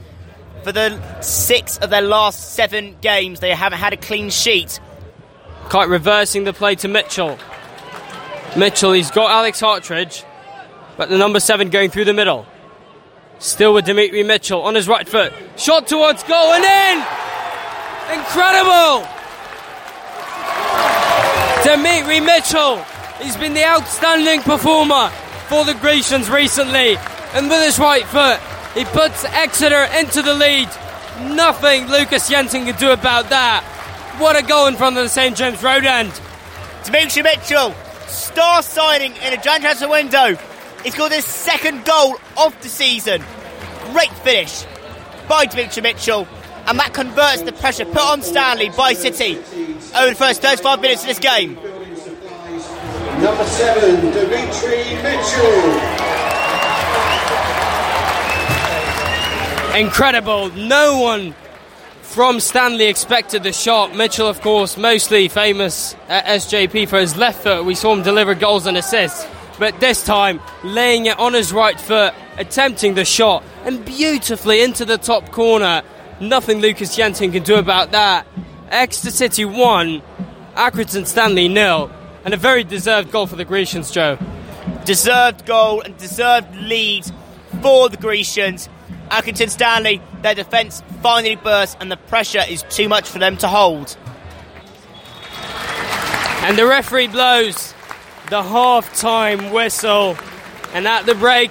For 0.62 0.72
the 0.72 1.20
six 1.20 1.76
of 1.78 1.90
their 1.90 2.00
last 2.00 2.54
seven 2.54 2.96
games, 3.00 3.40
they 3.40 3.50
haven't 3.50 3.78
had 3.78 3.92
a 3.92 3.98
clean 3.98 4.30
sheet. 4.30 4.80
Kite 5.68 5.88
reversing 5.88 6.44
the 6.44 6.52
play 6.52 6.74
to 6.76 6.88
Mitchell. 6.88 7.38
Mitchell, 8.56 8.92
he's 8.92 9.10
got 9.10 9.30
Alex 9.30 9.60
Hartridge, 9.60 10.24
but 10.96 11.08
the 11.08 11.18
number 11.18 11.40
seven 11.40 11.70
going 11.70 11.90
through 11.90 12.04
the 12.04 12.14
middle. 12.14 12.46
Still 13.40 13.74
with 13.74 13.84
Dimitri 13.84 14.22
Mitchell 14.22 14.62
on 14.62 14.74
his 14.74 14.86
right 14.86 15.08
foot. 15.08 15.32
Shot 15.56 15.88
towards 15.88 16.22
goal 16.22 16.52
and 16.52 16.64
in! 16.64 16.98
Incredible! 18.18 19.06
Dimitri 21.64 22.20
Mitchell, 22.20 22.84
he's 23.20 23.36
been 23.36 23.54
the 23.54 23.64
outstanding 23.64 24.40
performer 24.42 25.08
for 25.48 25.64
the 25.64 25.74
Grecians 25.74 26.30
recently. 26.30 26.96
And 27.32 27.48
with 27.48 27.64
his 27.64 27.78
right 27.78 28.04
foot, 28.04 28.38
he 28.74 28.84
puts 28.84 29.24
Exeter 29.24 29.88
into 29.98 30.22
the 30.22 30.34
lead. 30.34 30.68
Nothing 31.34 31.86
Lukas 31.88 32.28
Jensen 32.28 32.66
can 32.66 32.76
do 32.76 32.92
about 32.92 33.30
that. 33.30 33.64
What 34.18 34.36
a 34.36 34.46
goal 34.46 34.68
in 34.68 34.76
front 34.76 34.96
of 34.96 35.02
the 35.02 35.08
St 35.08 35.36
James 35.36 35.62
Road 35.62 35.84
end. 35.84 36.12
Dimitri 36.84 37.22
Mitchell, 37.22 37.74
star 38.14 38.62
signing 38.62 39.12
in 39.16 39.32
a 39.32 39.42
Jan 39.42 39.60
transfer 39.60 39.88
window. 39.88 40.36
He's 40.82 40.94
got 40.94 41.12
his 41.12 41.24
second 41.24 41.84
goal 41.84 42.16
of 42.38 42.60
the 42.62 42.68
season. 42.68 43.22
Great 43.92 44.12
finish 44.18 44.64
by 45.28 45.46
Dimitri 45.46 45.82
Mitchell. 45.82 46.26
And 46.66 46.78
that 46.78 46.94
converts 46.94 47.42
the 47.42 47.52
pressure 47.52 47.84
put 47.84 48.00
on 48.00 48.22
Stanley 48.22 48.70
by 48.70 48.94
City 48.94 49.36
over 49.36 50.10
the 50.10 50.14
first 50.14 50.40
35 50.40 50.80
minutes 50.80 51.02
of 51.02 51.08
this 51.08 51.18
game. 51.18 51.54
Number 53.22 53.44
seven, 53.44 54.10
Dimitri 54.12 54.94
Mitchell. 55.02 56.04
Incredible. 59.74 60.50
No 60.50 61.00
one 61.00 61.34
from 62.14 62.38
Stanley 62.38 62.84
expected 62.84 63.42
the 63.42 63.52
shot. 63.52 63.96
Mitchell, 63.96 64.28
of 64.28 64.40
course, 64.40 64.76
mostly 64.76 65.26
famous 65.26 65.96
at 66.08 66.24
SJP 66.26 66.88
for 66.88 67.00
his 67.00 67.16
left 67.16 67.42
foot. 67.42 67.64
We 67.64 67.74
saw 67.74 67.92
him 67.92 68.04
deliver 68.04 68.36
goals 68.36 68.66
and 68.66 68.76
assists. 68.76 69.26
But 69.58 69.80
this 69.80 70.04
time, 70.04 70.40
laying 70.62 71.06
it 71.06 71.18
on 71.18 71.34
his 71.34 71.52
right 71.52 71.78
foot, 71.78 72.14
attempting 72.36 72.94
the 72.94 73.04
shot, 73.04 73.42
and 73.64 73.84
beautifully 73.84 74.62
into 74.62 74.84
the 74.84 74.96
top 74.96 75.32
corner. 75.32 75.82
Nothing 76.20 76.60
Lukas 76.60 76.94
Jensen 76.94 77.32
can 77.32 77.42
do 77.42 77.56
about 77.56 77.90
that. 77.90 78.28
Exeter 78.68 79.10
City 79.10 79.44
1, 79.44 80.00
Accrington 80.54 81.08
Stanley 81.08 81.48
nil, 81.48 81.90
and 82.24 82.32
a 82.32 82.36
very 82.36 82.62
deserved 82.62 83.10
goal 83.10 83.26
for 83.26 83.34
the 83.34 83.44
Grecians, 83.44 83.90
Joe. 83.90 84.18
Deserved 84.84 85.46
goal 85.46 85.80
and 85.80 85.96
deserved 85.96 86.54
lead 86.54 87.10
for 87.60 87.88
the 87.88 87.96
Grecians. 87.96 88.68
Accrington 89.10 89.50
Stanley, 89.50 90.00
their 90.22 90.34
defence 90.34 90.82
finally 91.02 91.36
burst, 91.36 91.76
and 91.80 91.90
the 91.90 91.96
pressure 91.96 92.42
is 92.48 92.62
too 92.70 92.88
much 92.88 93.08
for 93.08 93.18
them 93.18 93.36
to 93.38 93.48
hold. 93.48 93.96
And 96.44 96.58
the 96.58 96.66
referee 96.66 97.08
blows 97.08 97.72
the 98.30 98.42
half 98.42 98.94
time 98.98 99.50
whistle. 99.50 100.16
And 100.72 100.86
at 100.86 101.06
the 101.06 101.14
break, 101.14 101.50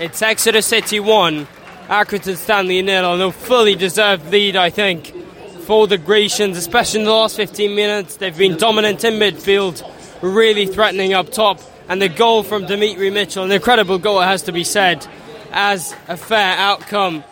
it's 0.00 0.20
Exeter 0.20 0.62
City 0.62 1.00
1, 1.00 1.46
Accrington 1.88 2.36
Stanley 2.36 2.82
nil, 2.82 3.14
and 3.14 3.22
a 3.22 3.32
fully 3.32 3.74
deserved 3.74 4.30
lead, 4.30 4.56
I 4.56 4.70
think, 4.70 5.14
for 5.62 5.86
the 5.86 5.98
Grecians, 5.98 6.56
especially 6.56 7.00
in 7.00 7.06
the 7.06 7.12
last 7.12 7.36
15 7.36 7.74
minutes. 7.74 8.16
They've 8.16 8.36
been 8.36 8.56
dominant 8.56 9.04
in 9.04 9.14
midfield, 9.14 9.82
really 10.22 10.66
threatening 10.66 11.14
up 11.14 11.30
top. 11.30 11.60
And 11.88 12.00
the 12.00 12.08
goal 12.08 12.42
from 12.42 12.66
Dimitri 12.66 13.10
Mitchell, 13.10 13.44
an 13.44 13.52
incredible 13.52 13.98
goal, 13.98 14.20
it 14.20 14.26
has 14.26 14.42
to 14.42 14.52
be 14.52 14.64
said, 14.64 15.06
as 15.52 15.94
a 16.08 16.16
fair 16.16 16.56
outcome. 16.56 17.24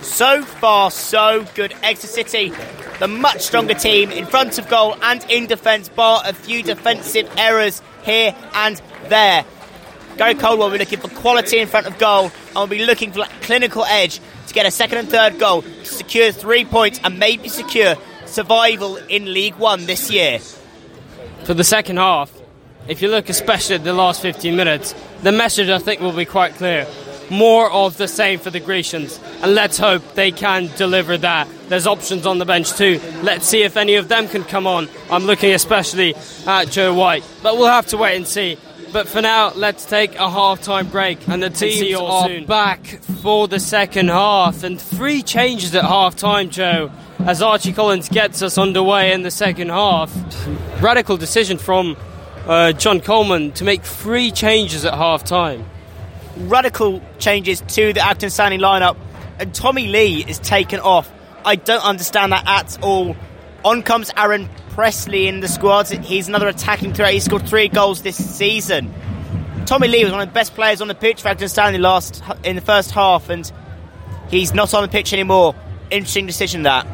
So 0.00 0.42
far, 0.42 0.90
so 0.90 1.46
good. 1.54 1.74
Exeter 1.82 2.06
City, 2.06 2.52
the 2.98 3.08
much 3.08 3.40
stronger 3.40 3.74
team 3.74 4.10
in 4.10 4.26
front 4.26 4.58
of 4.58 4.68
goal 4.68 4.96
and 5.02 5.24
in 5.30 5.46
defence, 5.46 5.88
bar 5.88 6.22
a 6.24 6.32
few 6.32 6.62
defensive 6.62 7.30
errors 7.36 7.82
here 8.02 8.34
and 8.54 8.80
there. 9.08 9.44
Gary 10.16 10.34
Caldwell 10.34 10.68
will 10.68 10.72
be 10.72 10.78
looking 10.78 11.00
for 11.00 11.08
quality 11.08 11.58
in 11.58 11.68
front 11.68 11.86
of 11.86 11.98
goal 11.98 12.30
and 12.48 12.54
will 12.54 12.66
be 12.66 12.84
looking 12.84 13.12
for 13.12 13.20
that 13.20 13.30
clinical 13.42 13.84
edge 13.84 14.20
to 14.46 14.54
get 14.54 14.66
a 14.66 14.70
second 14.70 14.98
and 14.98 15.08
third 15.08 15.38
goal 15.38 15.62
to 15.62 15.84
secure 15.84 16.32
three 16.32 16.64
points 16.64 17.00
and 17.02 17.18
maybe 17.18 17.48
secure 17.48 17.96
survival 18.26 18.96
in 18.96 19.32
League 19.32 19.56
One 19.56 19.86
this 19.86 20.10
year. 20.10 20.38
For 21.44 21.54
the 21.54 21.64
second 21.64 21.96
half, 21.96 22.32
if 22.88 23.00
you 23.00 23.08
look 23.08 23.28
especially 23.28 23.76
at 23.76 23.84
the 23.84 23.92
last 23.92 24.20
15 24.20 24.54
minutes, 24.54 24.94
the 25.22 25.32
message 25.32 25.68
I 25.68 25.78
think 25.78 26.00
will 26.00 26.12
be 26.12 26.24
quite 26.24 26.54
clear. 26.54 26.86
More 27.30 27.70
of 27.70 27.96
the 27.96 28.08
same 28.08 28.38
for 28.38 28.50
the 28.50 28.60
Grecians, 28.60 29.18
and 29.42 29.54
let's 29.54 29.78
hope 29.78 30.14
they 30.14 30.32
can 30.32 30.70
deliver 30.76 31.16
that. 31.18 31.48
There's 31.68 31.86
options 31.86 32.26
on 32.26 32.38
the 32.38 32.44
bench 32.44 32.72
too. 32.72 33.00
Let's 33.22 33.46
see 33.46 33.62
if 33.62 33.76
any 33.76 33.94
of 33.94 34.08
them 34.08 34.28
can 34.28 34.44
come 34.44 34.66
on. 34.66 34.88
I'm 35.10 35.24
looking 35.24 35.52
especially 35.52 36.14
at 36.46 36.70
Joe 36.70 36.92
White, 36.92 37.24
but 37.42 37.56
we'll 37.56 37.68
have 37.68 37.86
to 37.86 37.96
wait 37.96 38.16
and 38.16 38.26
see. 38.26 38.58
But 38.92 39.08
for 39.08 39.22
now, 39.22 39.52
let's 39.54 39.86
take 39.86 40.16
a 40.16 40.28
half-time 40.28 40.88
break, 40.88 41.26
and 41.26 41.42
the 41.42 41.48
teams 41.48 41.98
are 41.98 42.28
soon. 42.28 42.44
back 42.44 42.86
for 43.22 43.48
the 43.48 43.58
second 43.58 44.08
half, 44.08 44.64
and 44.64 44.78
three 44.78 45.22
changes 45.22 45.74
at 45.74 45.84
half-time, 45.84 46.50
Joe, 46.50 46.90
as 47.20 47.40
Archie 47.40 47.72
Collins 47.72 48.10
gets 48.10 48.42
us 48.42 48.58
underway 48.58 49.12
in 49.12 49.22
the 49.22 49.30
second 49.30 49.70
half. 49.70 50.12
Radical 50.82 51.16
decision 51.16 51.56
from 51.56 51.96
uh, 52.46 52.72
John 52.72 53.00
Coleman 53.00 53.52
to 53.52 53.64
make 53.64 53.82
three 53.82 54.30
changes 54.30 54.84
at 54.84 54.92
half-time. 54.92 55.64
Radical 56.36 57.02
changes 57.18 57.60
to 57.60 57.92
the 57.92 58.00
Accrington 58.00 58.30
Stanley 58.30 58.58
lineup, 58.58 58.96
and 59.38 59.54
Tommy 59.54 59.88
Leigh 59.88 60.24
is 60.28 60.38
taken 60.38 60.80
off. 60.80 61.10
I 61.44 61.56
don't 61.56 61.84
understand 61.84 62.32
that 62.32 62.46
at 62.46 62.82
all. 62.82 63.16
On 63.64 63.82
comes 63.82 64.10
Aaron 64.16 64.48
Pressley 64.70 65.28
in 65.28 65.40
the 65.40 65.48
squad. 65.48 65.88
He's 65.88 66.28
another 66.28 66.48
attacking 66.48 66.94
threat. 66.94 67.12
He 67.12 67.20
scored 67.20 67.46
three 67.48 67.68
goals 67.68 68.02
this 68.02 68.16
season. 68.16 68.92
Tommy 69.66 69.88
Leigh 69.88 70.04
was 70.04 70.12
one 70.12 70.20
of 70.20 70.28
the 70.28 70.34
best 70.34 70.54
players 70.54 70.80
on 70.80 70.88
the 70.88 70.94
pitch 70.94 71.22
for 71.22 71.28
Accrington 71.28 71.50
Stanley 71.50 71.78
last 71.78 72.22
in 72.44 72.56
the 72.56 72.62
first 72.62 72.90
half, 72.90 73.28
and 73.28 73.50
he's 74.28 74.54
not 74.54 74.72
on 74.74 74.82
the 74.82 74.88
pitch 74.88 75.12
anymore. 75.12 75.54
Interesting 75.90 76.26
decision 76.26 76.62
that. 76.62 76.86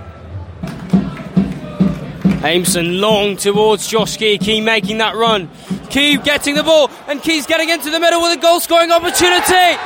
Aimson 2.43 3.01
long 3.01 3.37
towards 3.37 3.89
Josh 3.89 4.17
Key. 4.17 4.39
Key 4.39 4.61
making 4.61 4.99
that 4.99 5.17
run. 5.17 5.51
Key 5.91 6.19
getting 6.19 6.55
the 6.55 6.63
ball, 6.63 6.91
and 7.09 7.21
Key's 7.21 7.47
getting 7.47 7.69
into 7.69 7.91
the 7.91 7.99
middle 7.99 8.23
with 8.23 8.39
a 8.39 8.41
goal 8.41 8.61
scoring 8.61 8.93
opportunity. 8.93 9.77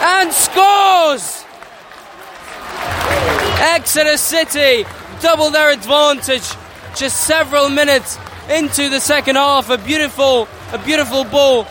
And 0.00 0.32
scores! 0.32 1.44
Exeter 3.60 4.16
City 4.16 4.84
double 5.20 5.50
their 5.50 5.70
advantage 5.70 6.48
just 6.96 7.26
several 7.26 7.68
minutes 7.68 8.18
into 8.48 8.88
the 8.88 9.00
second 9.00 9.36
half. 9.36 9.68
A 9.68 9.78
beautiful, 9.78 10.48
a 10.72 10.78
beautiful 10.78 11.24
ball 11.24 11.64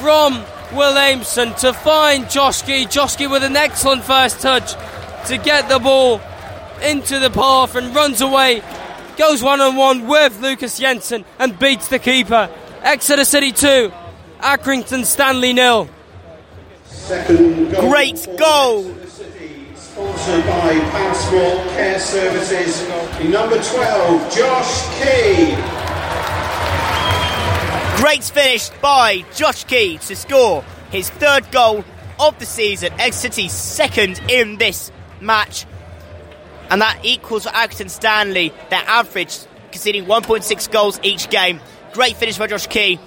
from 0.00 0.34
Will 0.72 0.96
Aimson 0.96 1.54
to 1.60 1.72
find 1.72 2.28
Josh 2.28 2.62
Key. 2.62 2.86
Josh 2.86 3.16
with 3.18 3.44
an 3.44 3.56
excellent 3.56 4.02
first 4.02 4.40
touch 4.40 4.72
to 5.28 5.38
get 5.38 5.68
the 5.68 5.78
ball 5.78 6.20
into 6.82 7.18
the 7.18 7.30
path 7.30 7.74
and 7.76 7.94
runs 7.94 8.20
away. 8.20 8.62
Goes 9.16 9.42
one 9.42 9.60
on 9.60 9.76
one 9.76 10.06
with 10.06 10.40
Lukas 10.40 10.78
Jensen 10.78 11.24
and 11.38 11.58
beats 11.58 11.88
the 11.88 11.98
keeper. 11.98 12.50
Exeter 12.82 13.24
City 13.24 13.52
2, 13.52 13.92
Accrington 14.40 15.04
Stanley 15.04 15.52
nil. 15.52 15.88
Goal 17.08 17.90
Great 17.90 18.26
goal. 18.38 18.94
Sponsored 19.74 20.46
by 20.46 20.78
Passport 20.90 21.68
Care 21.70 21.98
Services. 21.98 22.88
Number 23.28 23.62
12, 23.62 24.34
Josh 24.34 24.88
Key. 25.02 25.56
Great 28.02 28.24
finish 28.24 28.70
by 28.80 29.24
Josh 29.34 29.64
Key 29.64 29.98
to 29.98 30.16
score 30.16 30.64
his 30.90 31.10
third 31.10 31.50
goal 31.52 31.84
of 32.18 32.38
the 32.38 32.46
season. 32.46 32.92
Exeter 32.98 33.34
City 33.34 33.48
second 33.48 34.20
in 34.28 34.58
this 34.58 34.90
match. 35.20 35.66
And 36.72 36.80
that 36.80 37.04
equals 37.04 37.44
for 37.44 37.50
Accrington 37.50 37.90
Stanley 37.90 38.50
their 38.70 38.82
average, 38.86 39.40
conceding 39.70 40.06
1.6 40.06 40.70
goals 40.72 40.98
each 41.02 41.28
game. 41.28 41.60
Great 41.92 42.16
finish 42.16 42.38
by 42.38 42.46
Josh 42.46 42.66
Key. 42.66 42.98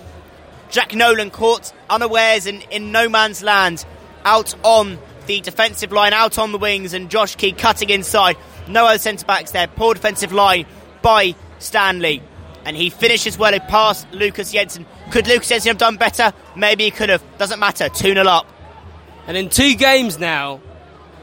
Jack 0.70 0.94
Nolan 0.94 1.32
caught 1.32 1.74
unawares 1.90 2.46
in, 2.46 2.62
in 2.70 2.92
no 2.92 3.10
man's 3.10 3.42
land 3.42 3.84
out 4.24 4.54
on 4.62 5.00
the 5.26 5.42
defensive 5.42 5.92
line, 5.92 6.14
out 6.14 6.38
on 6.38 6.52
the 6.52 6.60
wings, 6.60 6.94
and 6.94 7.10
Josh 7.10 7.38
Key 7.38 7.54
cutting 7.54 7.90
inside. 7.90 8.38
No 8.68 8.86
other 8.86 9.00
centre 9.00 9.26
backs 9.26 9.50
there. 9.50 9.66
Poor 9.66 9.96
defensive 9.96 10.32
line 10.32 10.68
by 11.02 11.34
Stanley. 11.58 12.22
And 12.66 12.78
he 12.78 12.92
finishes 12.92 13.36
well 13.36 13.60
past 13.62 14.06
Lukas 14.12 14.52
Jensen. 14.52 14.86
Could 15.10 15.26
Lukas 15.26 15.50
Jensen 15.50 15.70
have 15.70 15.80
done 15.80 15.98
better? 15.98 16.34
Maybe 16.56 16.84
he 16.84 16.92
could 16.92 17.10
have. 17.10 17.24
Doesn't 17.40 17.60
matter. 17.60 17.90
2 17.90 18.14
0 18.14 18.28
up. 18.28 18.46
And 19.26 19.36
in 19.36 19.50
two 19.50 19.74
games 19.74 20.20
now, 20.20 20.62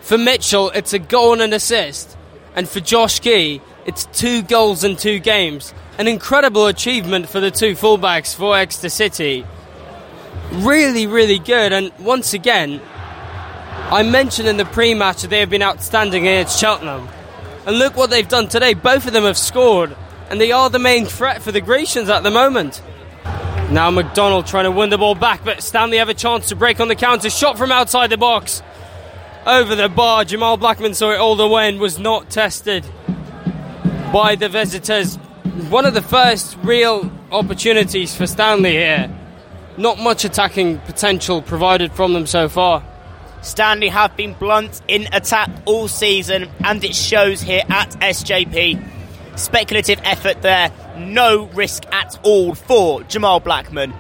for 0.01 0.19
Mitchell, 0.19 0.71
it's 0.71 0.93
a 0.93 0.99
goal 0.99 1.35
and 1.35 1.43
an 1.43 1.53
assist. 1.53 2.17
And 2.55 2.69
for 2.69 2.81
Josh 2.81 3.21
Key, 3.21 3.61
it's 3.87 4.07
two 4.07 4.43
goals 4.43 4.85
in 4.85 4.97
two 4.97 5.19
games. 5.19 5.73
An 5.99 6.09
incredible 6.09 6.67
achievement 6.67 7.29
for 7.29 7.41
the 7.41 7.51
two 7.51 7.73
fullbacks 7.73 8.35
for 8.35 8.57
Exeter 8.57 8.89
City. 8.89 9.47
Really, 10.53 11.07
really 11.07 11.39
good. 11.39 11.73
And 11.73 11.93
once 11.99 12.35
again, 12.35 12.81
I 13.91 14.03
mentioned 14.03 14.49
in 14.49 14.57
the 14.57 14.65
pre 14.65 14.95
match 14.95 15.23
that 15.23 15.29
they 15.29 15.41
have 15.41 15.51
been 15.51 15.63
outstanding 15.63 16.27
against 16.27 16.59
Cheltenham. 16.59 17.09
And 17.67 17.79
look 17.79 17.97
what 17.97 18.11
they've 18.11 18.29
done 18.29 18.49
today. 18.49 18.75
Both 18.75 19.07
of 19.07 19.13
them 19.13 19.25
have 19.25 19.39
scored. 19.39 19.97
And 20.31 20.41
they 20.41 20.53
are 20.53 20.71
the 20.71 20.79
main 20.79 21.05
threat 21.05 21.43
for 21.43 21.53
the 21.53 21.61
Grecians 21.61 22.09
at 22.09 22.23
the 22.23 22.31
moment. 22.31 22.83
Now 23.71 23.91
McDonald 23.91 24.47
trying 24.47 24.65
to 24.65 24.71
win 24.71 24.91
the 24.91 24.99
ball 24.99 25.15
back, 25.15 25.45
but 25.45 25.63
Stanley 25.63 25.97
have 25.97 26.09
a 26.09 26.15
chance 26.15 26.49
to 26.49 26.57
break 26.57 26.81
on 26.81 26.89
the 26.89 26.95
counter. 26.95 27.31
Shot 27.31 27.57
from 27.57 27.73
outside 27.73 28.11
the 28.11 28.19
box. 28.19 28.63
Over 29.47 29.75
the 29.75 29.89
bar. 29.89 30.25
Jamal 30.25 30.57
Blackman 30.57 30.95
saw 30.95 31.11
it 31.11 31.19
all 31.19 31.35
the 31.35 31.49
way 31.49 31.69
and 31.69 31.81
was 31.81 31.99
not 31.99 32.31
tested 32.31 32.85
by 34.13 34.37
the 34.37 34.49
visitors. 34.49 35.17
One 35.69 35.85
of 35.85 35.95
the 35.95 36.03
first 36.03 36.57
real 36.63 37.11
opportunities 37.31 38.15
for 38.15 38.27
Stanley 38.27 38.73
here. 38.73 39.11
Not 39.77 39.99
much 39.99 40.25
attacking 40.25 40.79
potential 40.81 41.43
provided 41.43 41.93
from 41.93 42.13
them 42.13 42.27
so 42.27 42.49
far. 42.49 42.85
Stanley 43.41 43.89
have 43.89 44.17
been 44.17 44.35
blunt 44.35 44.81
in 44.87 45.09
attack 45.13 45.51
all 45.65 45.89
season, 45.89 46.49
and 46.65 46.85
it 46.85 46.95
shows 46.95 47.41
here 47.41 47.63
at 47.69 47.91
SJP. 48.01 48.91
Speculative 49.37 50.01
effort 50.05 50.43
there, 50.43 50.71
no 50.97 51.47
risk 51.47 51.85
at 51.93 52.19
all 52.23 52.55
for 52.55 53.03
Jamal 53.05 53.41
Blackman 53.41 53.93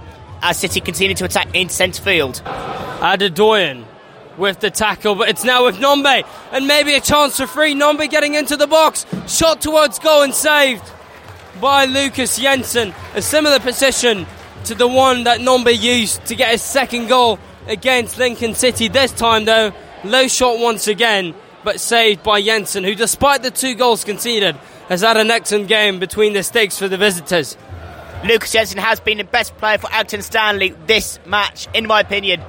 as 0.42 0.58
City 0.58 0.80
continue 0.80 1.14
to 1.14 1.24
attack 1.24 1.48
in 1.54 1.68
centre 1.68 2.02
field. 2.02 2.42
Adedoyin 2.44 3.86
with 4.42 4.58
the 4.58 4.70
tackle, 4.70 5.14
but 5.14 5.28
it's 5.28 5.44
now 5.44 5.64
with 5.64 5.76
Nombe, 5.76 6.26
and 6.50 6.66
maybe 6.66 6.94
a 6.94 7.00
chance 7.00 7.36
for 7.36 7.46
free. 7.46 7.74
Nombe 7.74 8.10
getting 8.10 8.34
into 8.34 8.56
the 8.56 8.66
box, 8.66 9.06
shot 9.28 9.62
towards 9.62 10.00
goal 10.00 10.22
and 10.22 10.34
saved 10.34 10.82
by 11.60 11.84
Lukas 11.84 12.38
Jensen. 12.38 12.92
A 13.14 13.22
similar 13.22 13.60
position 13.60 14.26
to 14.64 14.74
the 14.74 14.88
one 14.88 15.24
that 15.24 15.38
Nombe 15.38 15.80
used 15.80 16.26
to 16.26 16.34
get 16.34 16.50
his 16.50 16.60
second 16.60 17.06
goal 17.06 17.38
against 17.68 18.18
Lincoln 18.18 18.54
City. 18.54 18.88
This 18.88 19.12
time, 19.12 19.44
though, 19.44 19.72
low 20.02 20.26
shot 20.26 20.58
once 20.58 20.88
again, 20.88 21.36
but 21.62 21.78
saved 21.78 22.24
by 22.24 22.42
Jensen, 22.42 22.82
who, 22.82 22.96
despite 22.96 23.44
the 23.44 23.52
two 23.52 23.76
goals 23.76 24.02
conceded, 24.02 24.56
has 24.88 25.02
had 25.02 25.16
an 25.16 25.30
excellent 25.30 25.68
game 25.68 26.00
between 26.00 26.32
the 26.32 26.42
stakes 26.42 26.76
for 26.76 26.88
the 26.88 26.98
visitors. 26.98 27.56
Lukas 28.24 28.50
Jensen 28.50 28.78
has 28.78 28.98
been 28.98 29.18
the 29.18 29.24
best 29.24 29.56
player 29.58 29.78
for 29.78 29.86
Accrington 29.86 30.24
Stanley 30.24 30.74
this 30.86 31.20
match, 31.26 31.68
in 31.72 31.86
my 31.86 32.00
opinion. 32.00 32.42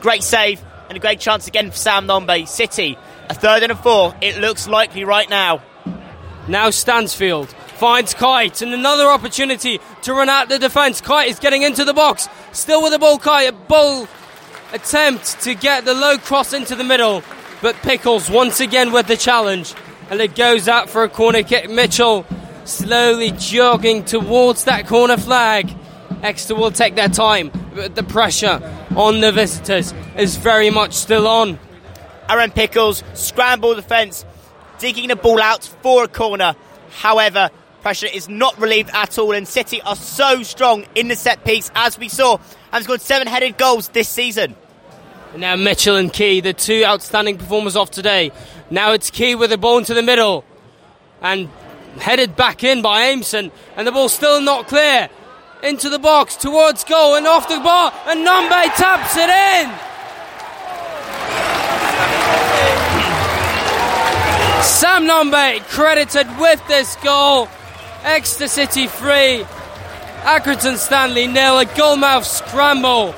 Great 0.00 0.22
save 0.22 0.62
and 0.88 0.96
a 0.96 1.00
great 1.00 1.20
chance 1.20 1.46
again 1.46 1.70
for 1.70 1.76
Sam 1.76 2.06
Nombe. 2.06 2.48
City, 2.48 2.98
a 3.28 3.34
third 3.34 3.62
and 3.62 3.72
a 3.72 3.76
four. 3.76 4.14
It 4.20 4.38
looks 4.38 4.66
likely 4.68 5.04
right 5.04 5.28
now. 5.28 5.62
Now 6.48 6.70
Stansfield 6.70 7.50
finds 7.50 8.14
Kite 8.14 8.62
and 8.62 8.72
another 8.72 9.06
opportunity 9.06 9.80
to 10.02 10.12
run 10.12 10.28
out 10.28 10.48
the 10.48 10.58
defence. 10.58 11.00
Kite 11.00 11.28
is 11.28 11.38
getting 11.38 11.62
into 11.62 11.84
the 11.84 11.94
box. 11.94 12.28
Still 12.52 12.82
with 12.82 12.92
the 12.92 12.98
ball, 12.98 13.18
Kite. 13.18 13.48
A 13.48 13.52
ball 13.52 14.08
attempt 14.72 15.40
to 15.42 15.54
get 15.54 15.84
the 15.84 15.94
low 15.94 16.18
cross 16.18 16.52
into 16.52 16.74
the 16.74 16.84
middle. 16.84 17.22
But 17.60 17.76
Pickles 17.76 18.30
once 18.30 18.60
again 18.60 18.92
with 18.92 19.06
the 19.06 19.16
challenge. 19.16 19.74
And 20.10 20.20
it 20.20 20.34
goes 20.34 20.68
out 20.68 20.88
for 20.88 21.04
a 21.04 21.08
corner 21.08 21.42
kick. 21.42 21.70
Mitchell 21.70 22.24
slowly 22.64 23.30
jogging 23.32 24.04
towards 24.04 24.64
that 24.64 24.86
corner 24.86 25.16
flag. 25.16 25.70
Exeter 26.22 26.54
will 26.54 26.72
take 26.72 26.94
their 26.94 27.08
time, 27.08 27.50
but 27.74 27.94
the 27.94 28.02
pressure 28.02 28.60
on 28.96 29.20
the 29.20 29.32
visitors 29.32 29.94
is 30.16 30.36
very 30.36 30.70
much 30.70 30.92
still 30.94 31.28
on. 31.28 31.58
Aaron 32.28 32.50
Pickles, 32.50 33.02
scramble 33.14 33.74
defence, 33.74 34.24
digging 34.78 35.08
the 35.08 35.16
ball 35.16 35.40
out 35.40 35.64
for 35.82 36.04
a 36.04 36.08
corner. 36.08 36.54
However, 36.90 37.50
pressure 37.82 38.08
is 38.12 38.28
not 38.28 38.58
relieved 38.60 38.90
at 38.92 39.18
all, 39.18 39.32
and 39.32 39.46
City 39.46 39.80
are 39.82 39.96
so 39.96 40.42
strong 40.42 40.84
in 40.94 41.08
the 41.08 41.16
set 41.16 41.44
piece, 41.44 41.70
as 41.74 41.98
we 41.98 42.08
saw, 42.08 42.38
and 42.72 42.84
scored 42.84 43.00
seven 43.00 43.28
headed 43.28 43.56
goals 43.56 43.88
this 43.88 44.08
season. 44.08 44.56
Now 45.36 45.56
Mitchell 45.56 45.96
and 45.96 46.12
Key, 46.12 46.40
the 46.40 46.52
two 46.52 46.84
outstanding 46.84 47.38
performers 47.38 47.76
of 47.76 47.90
today. 47.90 48.32
Now 48.70 48.92
it's 48.92 49.10
Key 49.10 49.34
with 49.34 49.50
the 49.50 49.58
ball 49.58 49.78
into 49.78 49.94
the 49.94 50.02
middle, 50.02 50.44
and 51.22 51.48
headed 52.00 52.34
back 52.34 52.64
in 52.64 52.82
by 52.82 53.12
Aimson, 53.12 53.52
and 53.76 53.86
the 53.86 53.92
ball 53.92 54.08
still 54.08 54.40
not 54.40 54.66
clear. 54.66 55.08
Into 55.62 55.88
the 55.88 55.98
box, 55.98 56.36
towards 56.36 56.84
goal, 56.84 57.16
and 57.16 57.26
off 57.26 57.48
the 57.48 57.58
bar, 57.58 57.92
and 58.06 58.24
Nombe 58.24 58.76
taps 58.76 59.16
it 59.16 59.28
in! 59.28 59.88
Sam 64.62 65.08
Nombe 65.08 65.60
credited 65.68 66.28
with 66.38 66.64
this 66.68 66.94
goal. 66.96 67.48
Exeter 68.04 68.46
City 68.46 68.86
3, 68.86 69.44
Accrington 70.22 70.76
Stanley 70.76 71.26
nil, 71.26 71.58
a 71.58 71.64
goalmouth 71.64 72.24
scramble. 72.24 73.12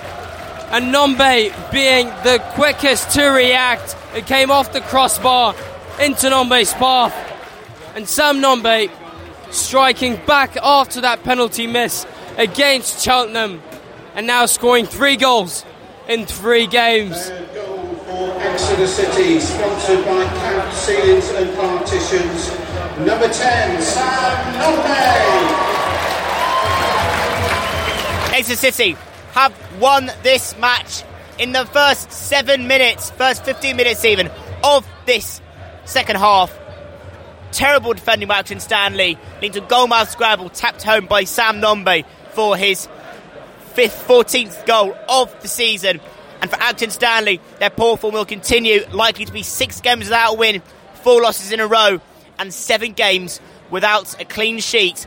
And 0.70 0.94
Nombe 0.94 1.70
being 1.70 2.06
the 2.24 2.42
quickest 2.54 3.10
to 3.16 3.26
react. 3.26 3.96
It 4.14 4.26
came 4.26 4.50
off 4.50 4.72
the 4.72 4.80
crossbar 4.80 5.54
into 6.00 6.28
Nombe's 6.28 6.72
path. 6.72 7.14
And 7.94 8.08
Sam 8.08 8.40
Nombe 8.40 8.90
striking 9.50 10.16
back 10.24 10.56
after 10.56 11.02
that 11.02 11.22
penalty 11.22 11.66
miss 11.66 12.06
against 12.36 13.02
Cheltenham 13.02 13.62
and 14.14 14.26
now 14.26 14.46
scoring 14.46 14.86
three 14.86 15.16
goals 15.16 15.64
in 16.08 16.26
three 16.26 16.66
games. 16.66 17.30
Goal 17.54 17.94
for 17.94 18.40
Exeter 18.40 18.86
City, 18.86 19.40
sponsored 19.40 20.04
by 20.04 20.24
Camp 20.24 20.72
Ceilings 20.72 21.30
and 21.30 21.56
Partitions. 21.56 22.50
Number 23.06 23.28
10, 23.28 23.80
Sam 23.80 24.54
Nombe. 24.60 25.70
Exeter 28.34 28.56
City 28.56 28.96
have 29.32 29.54
won 29.80 30.10
this 30.22 30.56
match 30.58 31.04
in 31.38 31.52
the 31.52 31.64
first 31.66 32.12
seven 32.12 32.66
minutes, 32.66 33.10
first 33.10 33.44
15 33.44 33.76
minutes 33.76 34.04
even, 34.04 34.30
of 34.64 34.86
this 35.06 35.40
second 35.84 36.16
half. 36.16 36.56
Terrible 37.52 37.94
defending 37.94 38.28
by 38.28 38.42
Accrington 38.42 38.60
Stanley, 38.60 39.18
leading 39.40 39.52
to 39.52 39.60
goalmouth 39.62 40.08
scramble 40.08 40.50
tapped 40.50 40.82
home 40.82 41.06
by 41.06 41.24
Sam 41.24 41.60
Nombe 41.60 42.04
for 42.32 42.56
his 42.56 42.88
fifth, 43.74 44.06
14th 44.06 44.66
goal 44.66 44.96
of 45.08 45.34
the 45.42 45.48
season. 45.48 46.00
And 46.40 46.50
for 46.50 46.56
Accrington 46.56 46.90
Stanley, 46.90 47.40
their 47.58 47.70
poor 47.70 47.96
form 47.96 48.14
will 48.14 48.24
continue, 48.24 48.84
likely 48.92 49.24
to 49.24 49.32
be 49.32 49.42
six 49.42 49.80
games 49.80 50.04
without 50.04 50.34
a 50.34 50.36
win, 50.36 50.62
four 51.02 51.22
losses 51.22 51.52
in 51.52 51.60
a 51.60 51.66
row, 51.66 52.00
and 52.38 52.52
seven 52.52 52.92
games 52.92 53.40
without 53.70 54.20
a 54.20 54.24
clean 54.24 54.58
sheet. 54.58 55.06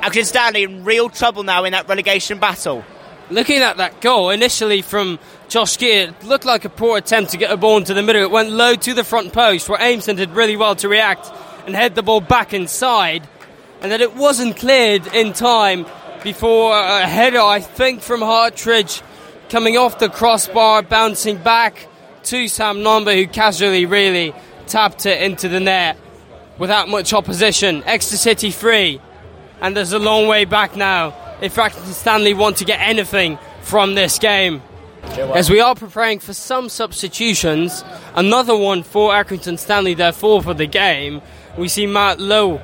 Accrington 0.00 0.24
Stanley 0.24 0.62
in 0.62 0.84
real 0.84 1.08
trouble 1.08 1.42
now 1.42 1.64
in 1.64 1.72
that 1.72 1.88
relegation 1.88 2.38
battle. 2.38 2.84
Looking 3.30 3.58
at 3.58 3.76
that 3.76 4.00
goal 4.00 4.30
initially 4.30 4.82
from 4.82 5.18
Josh 5.48 5.76
Key, 5.76 5.92
it 5.92 6.24
looked 6.24 6.44
like 6.44 6.64
a 6.64 6.68
poor 6.68 6.98
attempt 6.98 7.32
to 7.32 7.36
get 7.36 7.52
a 7.52 7.56
ball 7.56 7.76
into 7.76 7.94
the 7.94 8.02
middle. 8.02 8.22
It 8.22 8.30
went 8.30 8.50
low 8.50 8.74
to 8.74 8.94
the 8.94 9.04
front 9.04 9.32
post 9.32 9.68
where 9.68 9.78
Aimson 9.78 10.16
did 10.16 10.30
really 10.30 10.56
well 10.56 10.74
to 10.76 10.88
react 10.88 11.30
and 11.66 11.76
head 11.76 11.94
the 11.94 12.02
ball 12.02 12.20
back 12.20 12.52
inside. 12.52 13.28
And 13.82 13.92
that 13.92 14.00
it 14.00 14.14
wasn't 14.16 14.56
cleared 14.56 15.06
in 15.08 15.32
time 15.32 15.86
before 16.22 16.72
uh, 16.72 17.02
a 17.02 17.06
header, 17.06 17.40
I 17.40 17.60
think, 17.60 18.02
from 18.02 18.20
Hartridge 18.20 19.02
coming 19.48 19.76
off 19.76 19.98
the 19.98 20.08
crossbar, 20.08 20.82
bouncing 20.82 21.36
back 21.36 21.88
to 22.24 22.48
Sam 22.48 22.78
Nombe, 22.78 23.14
who 23.14 23.26
casually 23.26 23.86
really 23.86 24.34
tapped 24.66 25.06
it 25.06 25.22
into 25.22 25.48
the 25.48 25.60
net 25.60 25.98
without 26.58 26.88
much 26.88 27.12
opposition. 27.12 27.82
Exeter 27.84 28.16
City 28.16 28.50
free, 28.50 29.00
and 29.60 29.76
there's 29.76 29.92
a 29.92 29.98
long 29.98 30.28
way 30.28 30.44
back 30.44 30.76
now 30.76 31.14
if 31.40 31.56
Accrington 31.56 31.92
Stanley 31.92 32.34
want 32.34 32.58
to 32.58 32.64
get 32.64 32.80
anything 32.80 33.38
from 33.62 33.94
this 33.94 34.18
game. 34.18 34.62
As 35.34 35.50
we 35.50 35.60
are 35.60 35.74
preparing 35.74 36.18
for 36.18 36.34
some 36.34 36.68
substitutions, 36.68 37.82
another 38.14 38.56
one 38.56 38.82
for 38.82 39.12
Accrington 39.12 39.58
Stanley, 39.58 39.94
therefore, 39.94 40.42
for 40.42 40.54
the 40.54 40.66
game, 40.66 41.22
we 41.56 41.68
see 41.68 41.86
Matt 41.86 42.20
Lowe 42.20 42.60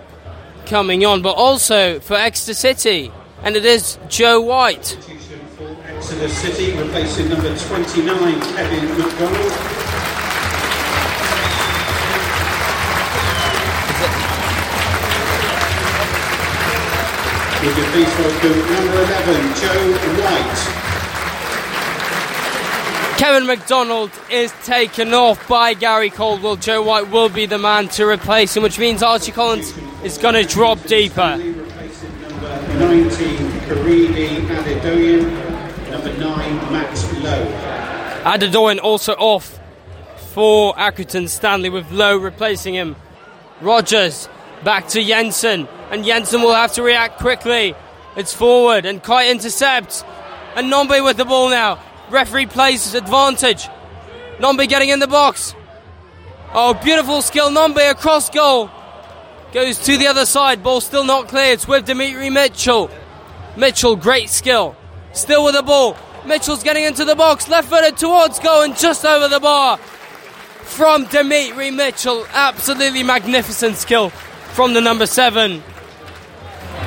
coming 0.67 1.05
on, 1.07 1.23
but 1.23 1.33
also 1.33 1.99
for 2.01 2.15
Exeter 2.15 2.55
City, 2.55 3.11
and 3.43 3.57
it 3.57 3.65
is 3.65 3.99
Joe 4.09 4.41
White. 4.41 4.99
For 5.57 5.77
Exeter 5.85 6.29
City, 6.29 6.77
replacing 6.77 7.29
number 7.29 7.57
29, 7.57 8.41
Kevin 8.41 8.99
McDonald. 8.99 9.53
Would 17.63 17.77
you 17.77 17.85
please 17.85 18.13
welcome 18.19 18.59
number 18.75 19.03
11, 19.03 19.55
Joe 19.57 19.93
White. 20.23 20.83
Kevin 23.19 23.47
McDonald 23.47 24.11
is 24.31 24.53
taken 24.65 25.15
off 25.15 25.49
by 25.49 25.73
Gary 25.73 26.11
Caldwell. 26.11 26.57
Joe 26.57 26.83
White 26.83 27.11
will 27.11 27.31
be 27.31 27.47
the 27.47 27.59
man 27.59 27.89
to 27.89 28.07
replace 28.07 28.55
him, 28.57 28.63
which 28.63 28.79
means 28.79 29.03
Archie 29.03 29.33
Collins 29.33 29.73
is 30.05 30.19
going 30.19 30.35
to 30.35 30.45
drop 30.45 30.83
deeper. 30.83 31.66
Number 32.79 32.95
19, 32.95 33.37
Korede 33.69 34.47
Adedoyin. 34.49 35.91
Number 35.91 36.13
9, 36.19 36.73
Max 36.73 37.11
Lowe. 37.23 37.47
Adedoyin 38.25 38.81
also 38.83 39.15
off 39.15 39.59
for 40.35 40.75
Accrington 40.75 41.27
Stanley 41.31 41.71
with 41.71 41.91
Lowe 41.91 42.19
replacing 42.19 42.75
him. 42.75 42.97
Rodgers 43.63 44.29
back 44.63 44.89
to 44.89 45.03
Jensen, 45.03 45.69
and 45.91 46.05
Jensen 46.05 46.43
will 46.43 46.53
have 46.55 46.75
to 46.75 46.83
react 46.83 47.19
quickly. 47.19 47.75
It's 48.15 48.35
forward, 48.35 48.85
and 48.85 49.03
Kite 49.03 49.31
intercepts. 49.31 50.05
And 50.55 50.71
Nombe 50.71 51.03
with 51.03 51.17
the 51.17 51.25
ball 51.25 51.49
now. 51.49 51.83
Referee 52.11 52.47
plays 52.47 52.95
advantage. 52.95 53.69
Nombe 54.39 54.69
getting 54.69 54.91
in 54.91 54.99
the 54.99 55.07
box. 55.07 55.55
Oh, 56.53 56.75
beautiful 56.75 57.23
skill. 57.23 57.49
Nombe 57.49 57.91
across 57.91 58.29
goal. 58.29 58.71
Goes 59.53 59.79
to 59.81 59.97
the 59.97 60.07
other 60.07 60.27
side. 60.27 60.63
Ball 60.63 60.81
still 60.81 61.05
not 61.05 61.29
clear. 61.29 61.53
It's 61.53 61.67
with 61.67 61.87
Dimitri 61.87 62.31
Mitchell. 62.31 62.91
Mitchell, 63.57 63.97
great 63.97 64.29
skill. 64.29 64.77
Still 65.13 65.45
with 65.45 65.55
the 65.55 65.63
ball. 65.63 65.97
Mitchell's 66.27 66.63
getting 66.63 66.85
into 66.85 67.05
the 67.05 67.15
box. 67.15 67.49
Left 67.49 67.69
footed 67.69 67.97
towards 67.97 68.39
goal 68.39 68.63
and 68.63 68.77
just 68.77 69.05
over 69.05 69.29
the 69.29 69.41
bar. 69.41 69.79
From 69.79 71.05
Dimitri 71.07 71.71
Mitchell. 71.71 72.27
Absolutely 72.33 73.03
magnificent 73.03 73.77
skill 73.77 74.11
from 74.11 74.75
the 74.75 74.81
number 74.81 75.07
seven. 75.07 75.63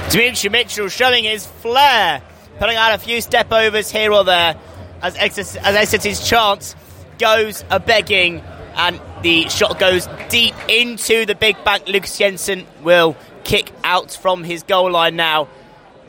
Dimitri 0.09 0.49
Mitchell 0.49 0.89
showing 0.89 1.23
his 1.23 1.45
flair, 1.45 2.21
putting 2.57 2.75
out 2.75 2.93
a 2.93 2.97
few 2.97 3.21
step 3.21 3.51
overs 3.51 3.89
here 3.91 4.11
or 4.11 4.23
there 4.23 4.55
as 5.01 5.15
as 5.15 5.75
Exeter's 5.75 6.27
chance 6.27 6.75
goes 7.17 7.63
a 7.69 7.79
begging 7.79 8.41
and 8.75 8.99
the 9.21 9.49
shot 9.49 9.79
goes 9.79 10.07
deep 10.29 10.55
into 10.67 11.25
the 11.25 11.35
big 11.35 11.61
bank. 11.63 11.87
Lukas 11.87 12.17
Jensen 12.17 12.65
will 12.83 13.17
kick 13.43 13.71
out 13.83 14.11
from 14.11 14.43
his 14.43 14.63
goal 14.63 14.91
line 14.91 15.15
now. 15.15 15.47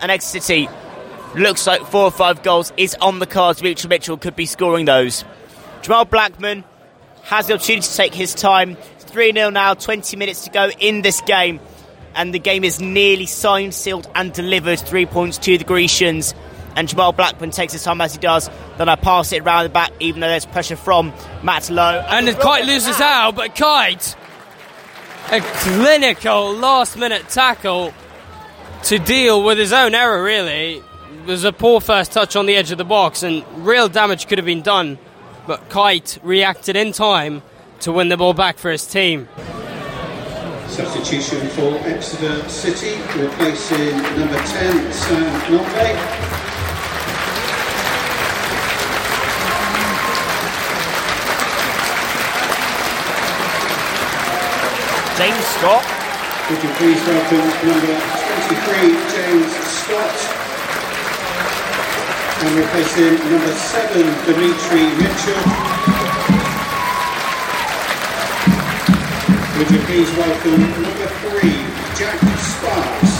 And 0.01 0.11
Exeter 0.11 0.43
City 0.43 0.69
looks 1.35 1.67
like 1.67 1.83
four 1.87 2.05
or 2.05 2.11
five 2.11 2.43
goals 2.43 2.73
is 2.77 2.95
on 3.01 3.19
the 3.19 3.27
cards. 3.27 3.61
Dimitri 3.61 3.89
Mitchell 3.89 4.17
could 4.17 4.37
be 4.37 4.47
scoring 4.47 4.85
those. 4.85 5.25
Jamal 5.83 6.05
Blackman 6.05 6.65
has 7.25 7.47
the 7.47 7.55
opportunity 7.55 7.87
to 7.87 7.97
take 7.97 8.15
his 8.15 8.35
time. 8.35 8.77
3 8.99 9.33
0 9.33 9.51
now, 9.51 9.75
20 9.75 10.17
minutes 10.17 10.45
to 10.45 10.51
go 10.51 10.71
in 10.79 11.03
this 11.03 11.21
game. 11.23 11.61
And 12.15 12.35
the 12.35 12.39
game 12.39 12.65
is 12.65 12.81
nearly 12.81 13.27
signed, 13.27 13.75
sealed, 13.75 14.09
and 14.15 14.33
delivered. 14.33 14.81
Three 14.81 15.07
points 15.07 15.39
to 15.39 15.59
the 15.59 15.65
Grecians. 15.65 16.35
And 16.77 16.89
Jamal 16.89 17.13
Blackman 17.13 17.51
takes 17.51 17.73
his 17.73 17.83
time 17.83 18.01
as 18.01 18.13
he 18.13 18.19
does. 18.19 18.49
Then 18.79 18.89
I 18.89 18.97
pass 18.97 19.33
it 19.33 19.43
around 19.43 19.65
the 19.65 19.71
back, 19.71 19.93
even 20.01 20.21
though 20.21 20.29
there's 20.29 20.47
pressure 20.47 20.77
from 20.77 21.13
Matt 21.43 21.69
Lowe. 21.69 22.05
And 22.09 22.29
it 22.29 22.39
Kite 22.39 22.65
loses 22.65 23.01
out, 23.01 23.35
but 23.35 23.55
Kite, 23.55 24.17
a 25.31 25.41
clinical 25.41 26.55
last 26.55 26.97
minute 26.97 27.29
tackle 27.29 27.93
to 28.85 28.99
deal 28.99 29.45
with 29.45 29.59
his 29.59 29.73
own 29.73 29.95
error, 29.95 30.23
really. 30.23 30.77
It 30.77 31.27
was 31.27 31.45
a 31.45 31.53
poor 31.53 31.81
first 31.81 32.13
touch 32.13 32.37
on 32.37 32.47
the 32.47 32.57
edge 32.57 32.71
of 32.71 32.79
the 32.79 32.85
box, 32.85 33.23
and 33.23 33.45
real 33.67 33.89
damage 33.89 34.27
could 34.27 34.39
have 34.39 34.47
been 34.47 34.63
done. 34.63 34.99
But 35.47 35.69
Kite 35.69 36.19
reacted 36.23 36.77
in 36.77 36.93
time 36.93 37.43
to 37.81 37.93
win 37.93 38.09
the 38.09 38.17
ball 38.17 38.35
back 38.35 38.59
for 38.59 38.71
his 38.71 38.87
team. 38.87 39.29
Substitution 40.69 41.49
for 41.49 41.77
Exeter 41.89 42.49
City, 42.49 42.97
replacing 43.21 43.97
number 44.19 44.39
10, 44.39 44.93
Sam 44.93 45.41
Nombe. 45.51 46.50
James 55.21 55.47
Scott. 55.49 55.85
Would 56.49 56.63
you 56.63 56.71
please 56.81 56.97
welcome 57.05 57.45
number 57.69 57.93
23, 57.93 58.97
James 59.13 59.53
Scott. 59.69 60.17
And 62.41 62.57
replacing 62.57 63.21
number 63.31 63.53
7, 63.53 64.01
Dimitri 64.25 64.85
Mitchell. 64.97 65.45
Would 69.59 69.71
you 69.71 69.81
please 69.85 70.11
welcome 70.17 70.59
number 70.59 71.07
3, 71.07 71.53
Jack 71.99 72.19
Sparks. 72.41 73.13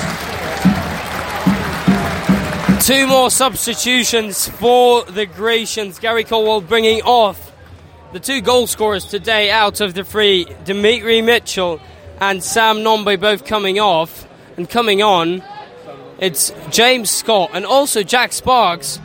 Two 2.87 3.05
more 3.07 3.31
substitutions 3.31 4.49
for 4.49 5.05
the 5.05 5.27
Grecians. 5.27 5.99
Gary 5.99 6.25
Caldwell 6.25 6.63
bringing 6.63 7.03
off 7.03 7.51
the 8.13 8.21
two 8.21 8.41
goal 8.41 8.67
scorers 8.67 9.05
today 9.05 9.51
out 9.53 9.81
of 9.81 9.95
the 9.95 10.03
three, 10.03 10.47
Dimitri 10.65 11.23
Mitchell 11.23 11.81
and 12.21 12.45
Sam 12.45 12.79
Nombe, 12.79 13.19
both 13.19 13.45
coming 13.45 13.79
off 13.79 14.29
and 14.57 14.69
coming 14.69 15.03
on. 15.03 15.43
It's 16.19 16.53
James 16.71 17.11
Scott 17.11 17.51
and 17.55 17.65
also 17.65 18.03
Jack 18.03 18.33
Sparks. 18.33 19.01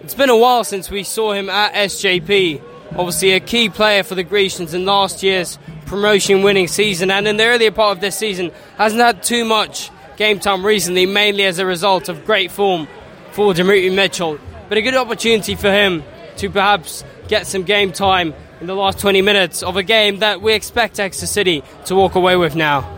It's 0.00 0.14
been 0.14 0.30
a 0.30 0.36
while 0.36 0.64
since 0.64 0.90
we 0.90 1.02
saw 1.02 1.32
him 1.32 1.50
at 1.50 1.74
SJP. 1.74 2.62
Obviously, 2.92 3.32
a 3.32 3.40
key 3.40 3.68
player 3.68 4.02
for 4.02 4.14
the 4.14 4.22
Grecians 4.22 4.72
in 4.72 4.86
last 4.86 5.22
year's 5.22 5.58
promotion 5.84 6.42
winning 6.42 6.68
season, 6.68 7.10
and 7.10 7.28
in 7.28 7.36
the 7.36 7.44
earlier 7.44 7.70
part 7.70 7.96
of 7.96 8.00
this 8.00 8.16
season, 8.16 8.50
hasn't 8.76 9.02
had 9.02 9.22
too 9.22 9.44
much 9.44 9.90
game 10.16 10.40
time 10.40 10.64
recently, 10.64 11.04
mainly 11.04 11.44
as 11.44 11.58
a 11.58 11.66
result 11.66 12.08
of 12.08 12.24
great 12.24 12.50
form 12.50 12.88
for 13.32 13.52
Dimitri 13.52 13.90
Mitchell. 13.90 14.38
But 14.70 14.78
a 14.78 14.82
good 14.82 14.94
opportunity 14.94 15.54
for 15.54 15.70
him 15.70 16.02
to 16.38 16.48
perhaps 16.48 17.04
get 17.28 17.46
some 17.46 17.64
game 17.64 17.92
time 17.92 18.32
in 18.60 18.66
the 18.66 18.74
last 18.74 18.98
20 18.98 19.22
minutes 19.22 19.62
of 19.62 19.76
a 19.76 19.82
game 19.82 20.18
that 20.18 20.42
we 20.42 20.52
expect 20.52 20.98
Exeter 20.98 21.26
City 21.26 21.62
to 21.86 21.94
walk 21.94 22.14
away 22.14 22.36
with 22.36 22.56
now. 22.56 22.96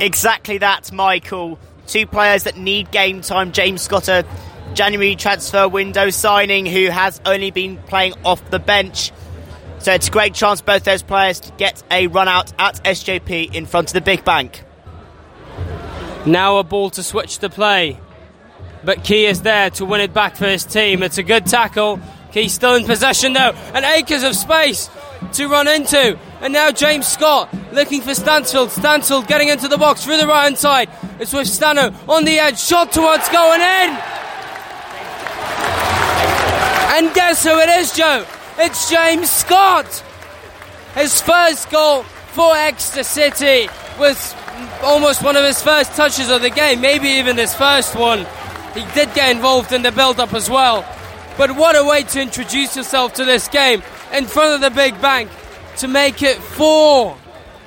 Exactly 0.00 0.58
that, 0.58 0.92
Michael. 0.92 1.58
Two 1.86 2.06
players 2.06 2.44
that 2.44 2.56
need 2.56 2.90
game 2.90 3.20
time. 3.20 3.52
James 3.52 3.82
Scott, 3.82 4.08
a 4.08 4.24
January 4.74 5.16
transfer 5.16 5.68
window 5.68 6.10
signing 6.10 6.66
who 6.66 6.86
has 6.86 7.20
only 7.24 7.50
been 7.50 7.78
playing 7.78 8.14
off 8.24 8.50
the 8.50 8.58
bench. 8.58 9.12
So 9.78 9.92
it's 9.92 10.08
a 10.08 10.10
great 10.10 10.34
chance 10.34 10.60
both 10.60 10.84
those 10.84 11.02
players 11.02 11.40
to 11.40 11.52
get 11.52 11.82
a 11.90 12.06
run 12.06 12.28
out 12.28 12.52
at 12.58 12.82
SJP 12.84 13.54
in 13.54 13.66
front 13.66 13.88
of 13.88 13.94
the 13.94 14.00
big 14.00 14.24
bank. 14.24 14.62
Now 16.24 16.58
a 16.58 16.64
ball 16.64 16.90
to 16.90 17.02
switch 17.02 17.38
the 17.38 17.50
play. 17.50 17.98
But 18.84 19.04
Key 19.04 19.26
is 19.26 19.42
there 19.42 19.70
to 19.70 19.84
win 19.84 20.00
it 20.00 20.12
back 20.12 20.36
for 20.36 20.46
his 20.46 20.64
team. 20.64 21.02
It's 21.02 21.18
a 21.18 21.22
good 21.22 21.46
tackle 21.46 22.00
He's 22.36 22.52
still 22.52 22.74
in 22.74 22.84
possession 22.84 23.32
though, 23.32 23.54
and 23.72 23.84
acres 23.84 24.22
of 24.22 24.36
space 24.36 24.90
to 25.32 25.48
run 25.48 25.66
into. 25.68 26.18
And 26.42 26.52
now 26.52 26.70
James 26.70 27.06
Scott 27.06 27.48
looking 27.72 28.02
for 28.02 28.14
Stansfield. 28.14 28.70
Stansfield 28.70 29.26
getting 29.26 29.48
into 29.48 29.68
the 29.68 29.78
box 29.78 30.04
through 30.04 30.18
the 30.18 30.26
right 30.26 30.44
hand 30.44 30.58
side. 30.58 30.90
It's 31.18 31.32
with 31.32 31.46
Stano 31.46 31.94
on 32.06 32.24
the 32.26 32.38
edge, 32.38 32.60
shot 32.60 32.92
towards 32.92 33.26
going 33.30 33.62
in. 33.62 33.90
And 36.92 37.14
guess 37.14 37.42
who 37.42 37.58
it 37.58 37.70
is, 37.70 37.94
Joe? 37.94 38.26
It's 38.58 38.90
James 38.90 39.30
Scott. 39.30 39.86
His 40.94 41.22
first 41.22 41.70
goal 41.70 42.02
for 42.02 42.54
Exeter 42.54 43.02
City 43.02 43.70
was 43.98 44.34
almost 44.82 45.22
one 45.22 45.36
of 45.36 45.44
his 45.44 45.62
first 45.62 45.94
touches 45.94 46.30
of 46.30 46.42
the 46.42 46.50
game, 46.50 46.82
maybe 46.82 47.08
even 47.08 47.38
his 47.38 47.54
first 47.54 47.94
one. 47.96 48.26
He 48.74 48.84
did 48.92 49.14
get 49.14 49.34
involved 49.34 49.72
in 49.72 49.80
the 49.80 49.90
build 49.90 50.20
up 50.20 50.34
as 50.34 50.50
well. 50.50 50.84
But 51.36 51.56
what 51.56 51.76
a 51.76 51.84
way 51.84 52.02
to 52.02 52.20
introduce 52.20 52.76
yourself 52.76 53.14
to 53.14 53.24
this 53.24 53.48
game 53.48 53.82
in 54.12 54.24
front 54.26 54.54
of 54.54 54.60
the 54.62 54.70
big 54.70 55.00
bank 55.02 55.30
to 55.78 55.88
make 55.88 56.22
it 56.22 56.38
four. 56.38 57.16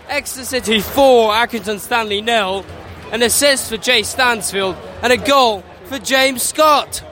Exeter 0.07 0.45
City 0.45 0.79
four, 0.79 1.31
Accrington 1.31 1.79
Stanley 1.79 2.21
nil. 2.21 2.65
An 3.11 3.21
assist 3.23 3.69
for 3.69 3.77
Jay 3.77 4.03
Stansfield 4.03 4.75
and 5.01 5.13
a 5.13 5.17
goal 5.17 5.63
for 5.85 5.99
James 5.99 6.43
Scott. 6.43 7.03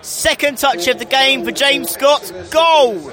Second 0.00 0.58
touch 0.58 0.88
of 0.88 0.98
the 0.98 1.04
game 1.04 1.44
for 1.44 1.52
James 1.52 1.90
Scott. 1.90 2.32
Goal! 2.50 3.12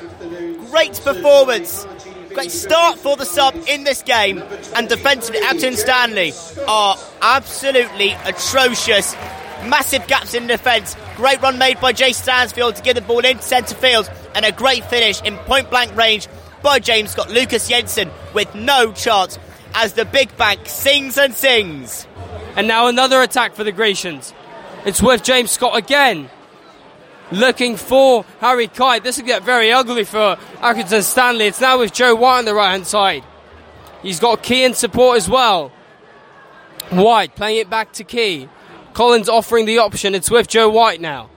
Great 0.72 1.00
performance. 1.04 1.86
Great 2.34 2.52
start 2.52 3.00
for 3.00 3.16
the 3.16 3.26
sub 3.26 3.56
in 3.68 3.84
this 3.84 4.04
game. 4.04 4.44
And 4.76 4.88
defensively, 4.88 5.42
Accrington 5.42 5.76
Stanley 5.76 6.34
are 6.68 6.96
absolutely 7.22 8.12
atrocious. 8.26 9.16
Massive 9.66 10.08
gaps 10.08 10.34
in 10.34 10.48
defence. 10.48 10.96
Great 11.16 11.42
run 11.42 11.58
made 11.58 11.80
by 11.82 11.92
Jay 11.92 12.14
Stansfield 12.14 12.76
to 12.78 12.82
get 12.82 12.96
the 12.96 13.02
ball 13.02 13.20
into 13.20 13.44
centre 13.44 13.76
field. 13.76 14.10
And 14.36 14.46
a 14.46 14.52
great 14.52 14.86
finish 14.86 15.22
in 15.22 15.36
point 15.38 15.70
blank 15.70 15.96
range 15.96 16.28
by 16.62 16.80
James 16.80 17.12
Scott. 17.12 17.30
Lukas 17.30 17.68
Jensen 17.68 18.10
with 18.34 18.54
no 18.56 18.92
chance 18.94 19.38
as 19.74 19.94
the 19.94 20.06
big 20.06 20.36
bank 20.38 20.62
sings 20.66 21.18
and 21.18 21.34
sings. 21.34 22.08
And 22.56 22.68
now 22.68 22.88
another 22.88 23.22
attack 23.22 23.56
for 23.56 23.64
the 23.64 23.72
Grecians. 23.72 24.34
It's 24.86 25.02
with 25.02 25.24
James 25.24 25.52
Scott 25.52 25.78
again. 25.78 26.30
Looking 27.32 27.76
for 27.78 28.26
Harry 28.40 28.68
Kite. 28.68 29.04
This 29.04 29.18
will 29.18 29.26
get 29.26 29.44
very 29.44 29.72
ugly 29.72 30.04
for 30.04 30.38
Accrington 30.58 31.04
Stanley. 31.04 31.46
It's 31.46 31.62
now 31.62 31.78
with 31.78 31.94
Joe 31.94 32.16
White 32.16 32.40
on 32.40 32.46
the 32.46 32.56
right 32.56 32.72
hand 32.72 32.88
side. 32.88 33.24
He's 34.02 34.20
got 34.20 34.42
Key 34.42 34.64
in 34.64 34.74
support 34.74 35.18
as 35.18 35.30
well. 35.30 35.72
White 36.90 37.36
playing 37.36 37.58
it 37.58 37.70
back 37.70 37.92
to 37.94 38.04
Key. 38.04 38.50
Collins 38.94 39.30
offering 39.30 39.66
the 39.66 39.80
option. 39.80 40.16
It's 40.16 40.30
with 40.30 40.48
Joe 40.48 40.70
White 40.70 41.02
now. 41.02 41.30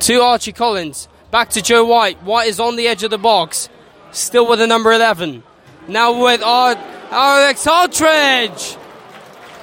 To 0.00 0.20
Archie 0.20 0.52
Collins. 0.52 1.08
Back 1.30 1.50
to 1.50 1.62
Joe 1.62 1.84
White. 1.84 2.22
White 2.22 2.48
is 2.48 2.60
on 2.60 2.76
the 2.76 2.88
edge 2.88 3.02
of 3.02 3.10
the 3.10 3.18
box. 3.18 3.68
Still 4.12 4.48
with 4.48 4.58
the 4.58 4.66
number 4.66 4.92
11. 4.92 5.42
Now 5.88 6.22
with 6.22 6.42
our 6.42 6.76
Alex 7.10 7.64
Hartridge. 7.64 8.76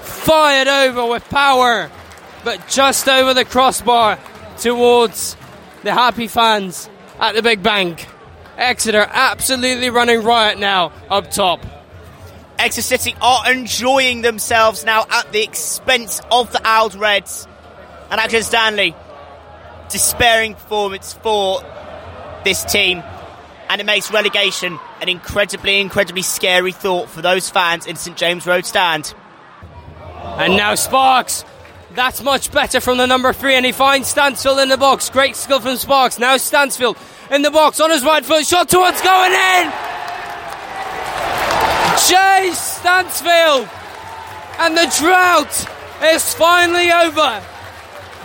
Fired 0.01 0.67
over 0.67 1.05
with 1.05 1.27
power. 1.29 1.89
But 2.43 2.67
just 2.67 3.07
over 3.07 3.33
the 3.33 3.45
crossbar 3.45 4.19
towards 4.57 5.35
the 5.83 5.93
happy 5.93 6.27
fans 6.27 6.89
at 7.19 7.35
the 7.35 7.41
Big 7.41 7.63
Bank. 7.63 8.07
Exeter 8.57 9.07
absolutely 9.09 9.89
running 9.89 10.23
riot 10.23 10.59
now 10.59 10.91
up 11.09 11.31
top. 11.31 11.65
Exeter 12.59 12.81
City 12.81 13.15
are 13.21 13.51
enjoying 13.51 14.21
themselves 14.21 14.85
now 14.85 15.05
at 15.09 15.31
the 15.31 15.43
expense 15.43 16.21
of 16.31 16.51
the 16.51 16.61
Owd 16.63 16.95
Reds. 16.95 17.47
And 18.09 18.21
Accrington 18.21 18.43
Stanley, 18.43 18.95
despairing 19.89 20.53
performance 20.53 21.13
for 21.13 21.61
this 22.43 22.63
team. 22.63 23.01
And 23.69 23.81
it 23.81 23.85
makes 23.85 24.11
relegation 24.11 24.79
an 25.01 25.09
incredibly, 25.09 25.79
incredibly 25.79 26.21
scary 26.21 26.71
thought 26.71 27.09
for 27.09 27.21
those 27.21 27.49
fans 27.49 27.87
in 27.87 27.95
St 27.95 28.15
James 28.15 28.45
Road 28.45 28.65
stand. 28.65 29.13
And 30.23 30.55
now 30.55 30.75
Sparks. 30.75 31.45
That's 31.95 32.23
much 32.23 32.51
better 32.51 32.81
from 32.81 32.97
the 32.97 33.05
number 33.05 33.33
three, 33.33 33.53
and 33.53 33.63
he 33.63 33.71
finds 33.71 34.07
Stansfield 34.07 34.57
in 34.59 34.69
the 34.69 34.77
box. 34.77 35.11
Great 35.11 35.35
skill 35.35 35.59
from 35.59 35.77
Sparks. 35.77 36.17
Now 36.17 36.37
Stansfield 36.37 36.97
in 37.29 37.43
the 37.43 37.51
box 37.51 37.79
on 37.79 37.91
his 37.91 38.03
right 38.03 38.25
foot. 38.25 38.45
Shot 38.45 38.67
towards 38.67 38.99
going 39.01 39.31
in. 39.31 40.02
Jay 42.07 42.51
Stansfield. 42.53 43.69
And 44.59 44.77
the 44.77 44.93
drought 44.99 45.67
is 46.03 46.33
finally 46.33 46.91
over. 46.91 47.41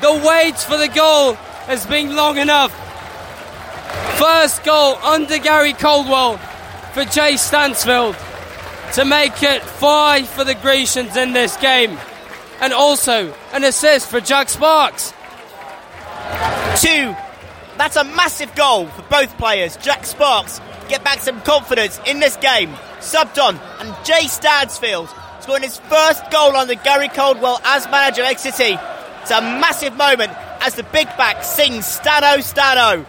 The 0.01 0.23
wait 0.27 0.57
for 0.57 0.77
the 0.77 0.89
goal 0.89 1.35
has 1.67 1.87
been 1.87 2.15
long 2.15 2.39
enough. 2.39 2.73
First 4.19 4.65
goal 4.65 4.97
under 4.97 5.39
Gary 5.39 5.73
Caldwell 5.73 6.39
for 6.93 7.05
Jay 7.05 7.37
Stansfield 7.37 8.17
to 8.95 9.05
make 9.05 9.43
it 9.43 9.63
five 9.63 10.29
for 10.29 10.45
the 10.45 10.55
Grecians 10.55 11.17
in 11.17 11.33
this 11.33 11.57
game. 11.57 11.99
And 12.61 12.73
also 12.73 13.33
an 13.53 13.65
assist 13.65 14.09
for 14.09 14.21
Jack 14.21 14.49
Sparks. 14.49 15.13
Two. 16.81 17.15
That's 17.77 17.97
a 17.97 18.03
massive 18.03 18.55
goal 18.57 18.87
for 18.87 19.03
both 19.03 19.37
players. 19.39 19.77
Jack 19.77 20.05
Sparks 20.05 20.61
get 20.89 21.05
back 21.05 21.21
some 21.21 21.41
confidence 21.43 22.01
in 22.07 22.21
this 22.21 22.37
game. 22.37 22.71
Subbed 23.01 23.43
on, 23.43 23.57
and 23.81 23.95
Jay 24.05 24.27
Stansfield 24.27 25.09
scoring 25.41 25.63
his 25.63 25.79
first 25.79 26.31
goal 26.31 26.57
under 26.57 26.75
Gary 26.75 27.09
Caldwell 27.09 27.61
as 27.65 27.87
manager 27.87 28.23
of 28.23 28.29
Exeter 28.29 28.55
City. 28.55 28.79
It's 29.23 29.31
a 29.31 29.41
massive 29.41 29.97
moment 29.97 30.33
as 30.61 30.75
the 30.75 30.83
big 30.85 31.07
back 31.17 31.45
sings 31.45 31.87
Stano 31.87 32.39
Stano. 32.39 33.07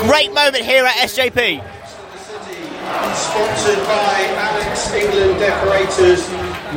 Great 0.00 0.32
moment 0.34 0.64
here 0.64 0.84
at 0.84 0.94
SJP. 1.08 1.62
Sponsored 3.14 3.84
by 3.86 4.26
Alex 4.36 4.92
England 4.92 5.38
Decorators. 5.40 6.28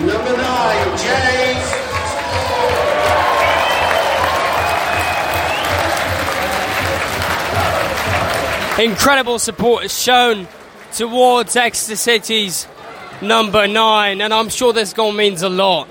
Number 0.06 0.38
nine, 0.38 0.98
Jay. 0.98 1.89
Incredible 8.80 9.40
support 9.40 9.84
is 9.84 10.02
shown 10.02 10.48
towards 10.94 11.58
Exeter 11.58 11.98
City's 11.98 12.66
number 13.22 13.68
nine, 13.68 14.22
and 14.22 14.34
I'm 14.34 14.48
sure 14.48 14.72
this 14.72 14.94
goal 14.94 15.12
means 15.12 15.42
a 15.42 15.50
lot 15.50 15.90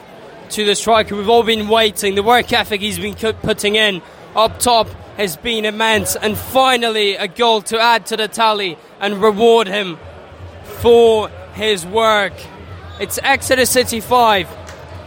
to 0.53 0.65
the 0.65 0.75
striker. 0.75 1.15
We've 1.15 1.29
all 1.29 1.43
been 1.43 1.69
waiting. 1.69 2.15
The 2.15 2.23
work 2.23 2.51
ethic 2.51 2.81
he's 2.81 2.99
been 2.99 3.15
putting 3.15 3.77
in 3.77 4.01
up 4.35 4.59
top 4.59 4.89
has 5.19 5.37
been 5.37 5.67
immense, 5.67 6.17
and 6.17 6.39
finally 6.39 7.17
a 7.17 7.29
goal 7.29 7.61
to 7.63 7.79
add 7.79 8.07
to 8.07 8.17
the 8.17 8.27
tally 8.27 8.79
and 9.01 9.21
reward 9.21 9.67
him 9.67 9.99
for 10.81 11.29
his 11.53 11.85
work. 11.85 12.33
It's 13.01 13.19
Exeter 13.23 13.67
City 13.67 14.01
5, 14.01 14.49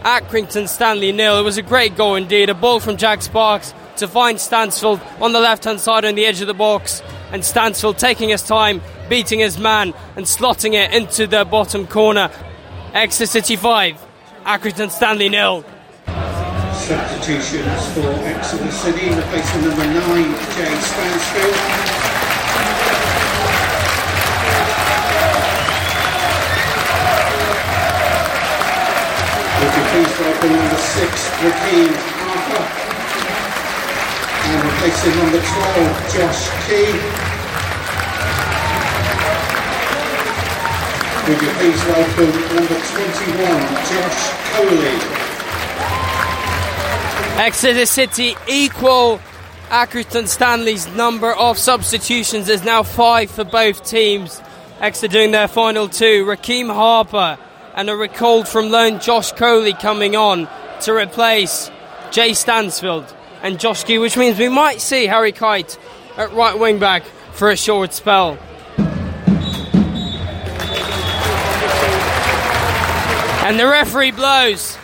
Accrington 0.04 0.68
Stanley 0.68 1.10
nil. 1.10 1.36
It 1.40 1.42
was 1.42 1.58
a 1.58 1.62
great 1.62 1.96
goal 1.96 2.14
indeed. 2.14 2.48
A 2.48 2.54
ball 2.54 2.78
from 2.78 2.96
Jack 2.96 3.22
Sparks 3.22 3.74
to 3.96 4.06
find 4.06 4.38
Stansfield 4.38 5.00
on 5.20 5.32
the 5.32 5.40
left 5.40 5.64
hand 5.64 5.80
side 5.80 6.04
on 6.04 6.14
the 6.14 6.26
edge 6.26 6.40
of 6.40 6.46
the 6.46 6.54
box. 6.54 7.02
And 7.32 7.44
Stansfield 7.44 7.98
taking 7.98 8.28
his 8.28 8.42
time, 8.42 8.82
beating 9.08 9.40
his 9.40 9.58
man, 9.58 9.94
and 10.16 10.26
slotting 10.26 10.74
it 10.74 10.92
into 10.92 11.26
the 11.26 11.44
bottom 11.44 11.86
corner. 11.86 12.30
Exeter 12.92 13.26
City 13.26 13.56
5, 13.56 14.00
Accrington 14.44 14.90
Stanley 14.90 15.30
nil. 15.30 15.64
Substitutions 16.74 17.86
for 17.94 18.12
Exeter 18.26 18.70
City. 18.70 19.06
In 19.06 19.16
replacing 19.16 19.62
number 19.62 19.84
nine, 19.84 20.34
Jay 20.54 20.74
Stansfield. 20.76 21.92
Would 29.62 29.74
you 29.76 29.84
please 29.90 30.18
welcome 30.18 30.52
number 30.52 30.76
six, 30.76 31.30
Raheem 31.42 31.92
Harper. 31.94 32.11
And 34.52 34.62
replacing 34.64 35.16
number 35.16 35.40
12, 35.40 36.12
Josh 36.12 36.50
Key. 36.66 36.92
Would 41.26 41.40
you 41.40 41.48
please 41.56 41.80
welcome 41.86 42.32
number 42.54 42.76
21, 42.76 43.48
Josh 43.88 44.20
Coley. 44.52 44.98
Exeter 47.40 47.86
City 47.86 48.36
equal 48.46 49.20
Accrington 49.70 50.28
Stanley's 50.28 50.86
number 50.88 51.32
of 51.32 51.56
substitutions 51.56 52.50
is 52.50 52.62
now 52.62 52.82
five 52.82 53.30
for 53.30 53.44
both 53.44 53.86
teams. 53.86 54.42
Exeter 54.80 55.10
doing 55.10 55.30
their 55.30 55.48
final 55.48 55.88
two. 55.88 56.26
Raheem 56.26 56.68
Harper 56.68 57.38
and 57.74 57.88
a 57.88 57.96
recalled 57.96 58.46
from 58.46 58.68
loan 58.68 59.00
Josh 59.00 59.32
Coley 59.32 59.72
coming 59.72 60.14
on 60.14 60.46
to 60.82 60.92
replace 60.94 61.70
Jay 62.10 62.34
Stansfield 62.34 63.06
and 63.42 63.58
Josh 63.58 63.84
Key, 63.84 63.98
which 63.98 64.16
means 64.16 64.38
we 64.38 64.48
might 64.48 64.80
see 64.80 65.06
Harry 65.06 65.32
Kite 65.32 65.76
at 66.16 66.32
right 66.32 66.58
wing 66.58 66.78
back 66.78 67.02
for 67.32 67.50
a 67.50 67.56
short 67.56 67.92
spell. 67.92 68.38
And 73.44 73.58
the 73.58 73.66
referee 73.66 74.12
blows 74.12 74.78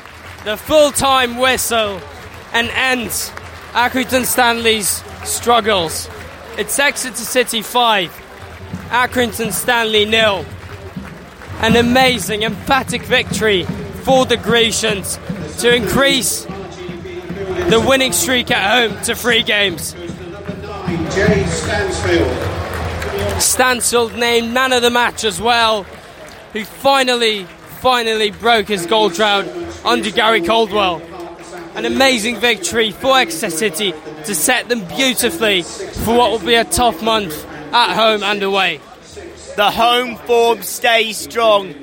the 0.44 0.57
full 0.57 0.90
time 0.90 1.38
whistle 1.38 2.01
and 2.53 2.68
ends 2.71 3.31
Accrington 3.73 4.25
Stanley's 4.25 5.03
struggles. 5.25 6.09
It's 6.59 6.77
Exeter 6.79 7.14
City 7.14 7.62
5, 7.62 8.11
Accrington 8.88 9.53
Stanley 9.53 10.05
nil. 10.05 10.44
An 11.61 11.77
amazing, 11.77 12.42
emphatic 12.42 13.03
victory 13.03 13.64
for 14.03 14.27
the 14.27 14.37
Grecians 14.37 15.18
to 15.59 15.75
increase 15.75 16.47
the 17.66 17.85
winning 17.87 18.12
streak 18.12 18.51
at 18.51 18.90
home 18.90 19.03
to 19.03 19.14
three 19.14 19.42
games. 19.42 19.94
Jay 21.14 21.44
Stansfield. 21.47 23.42
Stansfield 23.42 24.16
named 24.16 24.53
man 24.53 24.73
of 24.73 24.83
the 24.83 24.90
match 24.90 25.25
as 25.25 25.40
well, 25.40 25.83
who 26.53 26.64
finally, 26.64 27.44
finally 27.81 28.31
broke 28.31 28.68
his 28.68 28.87
goal 28.87 29.09
drought 29.09 29.47
under 29.85 30.11
Gary 30.11 30.40
Caldwell. 30.40 31.03
An 31.75 31.85
amazing 31.85 32.37
victory 32.37 32.90
for 32.92 33.18
Exeter 33.18 33.51
City 33.51 33.92
to 34.25 34.35
set 34.35 34.68
them 34.68 34.85
beautifully 34.85 35.62
for 35.62 36.16
what 36.16 36.31
will 36.31 36.38
be 36.38 36.55
a 36.55 36.64
tough 36.64 37.03
month 37.03 37.44
at 37.73 37.94
home 37.94 38.23
and 38.23 38.42
away. 38.42 38.81
The 39.57 39.71
home 39.71 40.16
form 40.16 40.62
stays 40.62 41.16
strong. 41.16 41.75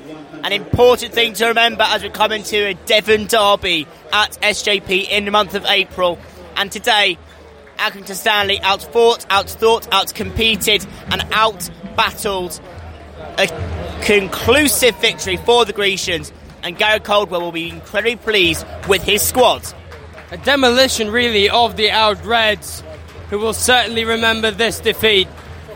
An 0.46 0.52
important 0.52 1.12
thing 1.12 1.32
to 1.32 1.46
remember 1.46 1.82
as 1.82 2.04
we 2.04 2.08
come 2.08 2.30
into 2.30 2.68
a 2.68 2.74
Devon 2.74 3.26
derby 3.26 3.84
at 4.12 4.40
SJP 4.40 5.08
in 5.08 5.24
the 5.24 5.32
month 5.32 5.56
of 5.56 5.64
April. 5.64 6.20
And 6.54 6.70
today, 6.70 7.18
Accrington 7.78 8.14
Stanley 8.14 8.60
outfought, 8.60 9.28
outthought, 9.28 9.88
outcompeted, 9.88 10.86
and 11.10 11.22
outbattled 11.32 12.60
a 13.38 14.04
conclusive 14.04 14.96
victory 15.00 15.36
for 15.36 15.64
the 15.64 15.72
Grecians. 15.72 16.32
And 16.62 16.78
Gary 16.78 17.00
Caldwell 17.00 17.40
will 17.40 17.50
be 17.50 17.68
incredibly 17.68 18.14
pleased 18.14 18.64
with 18.88 19.02
his 19.02 19.22
squad. 19.22 19.64
A 20.30 20.36
demolition, 20.36 21.10
really, 21.10 21.50
of 21.50 21.76
the 21.76 21.90
Owd 21.90 22.24
Reds, 22.24 22.84
who 23.30 23.40
will 23.40 23.52
certainly 23.52 24.04
remember 24.04 24.52
this 24.52 24.78
defeat 24.78 25.26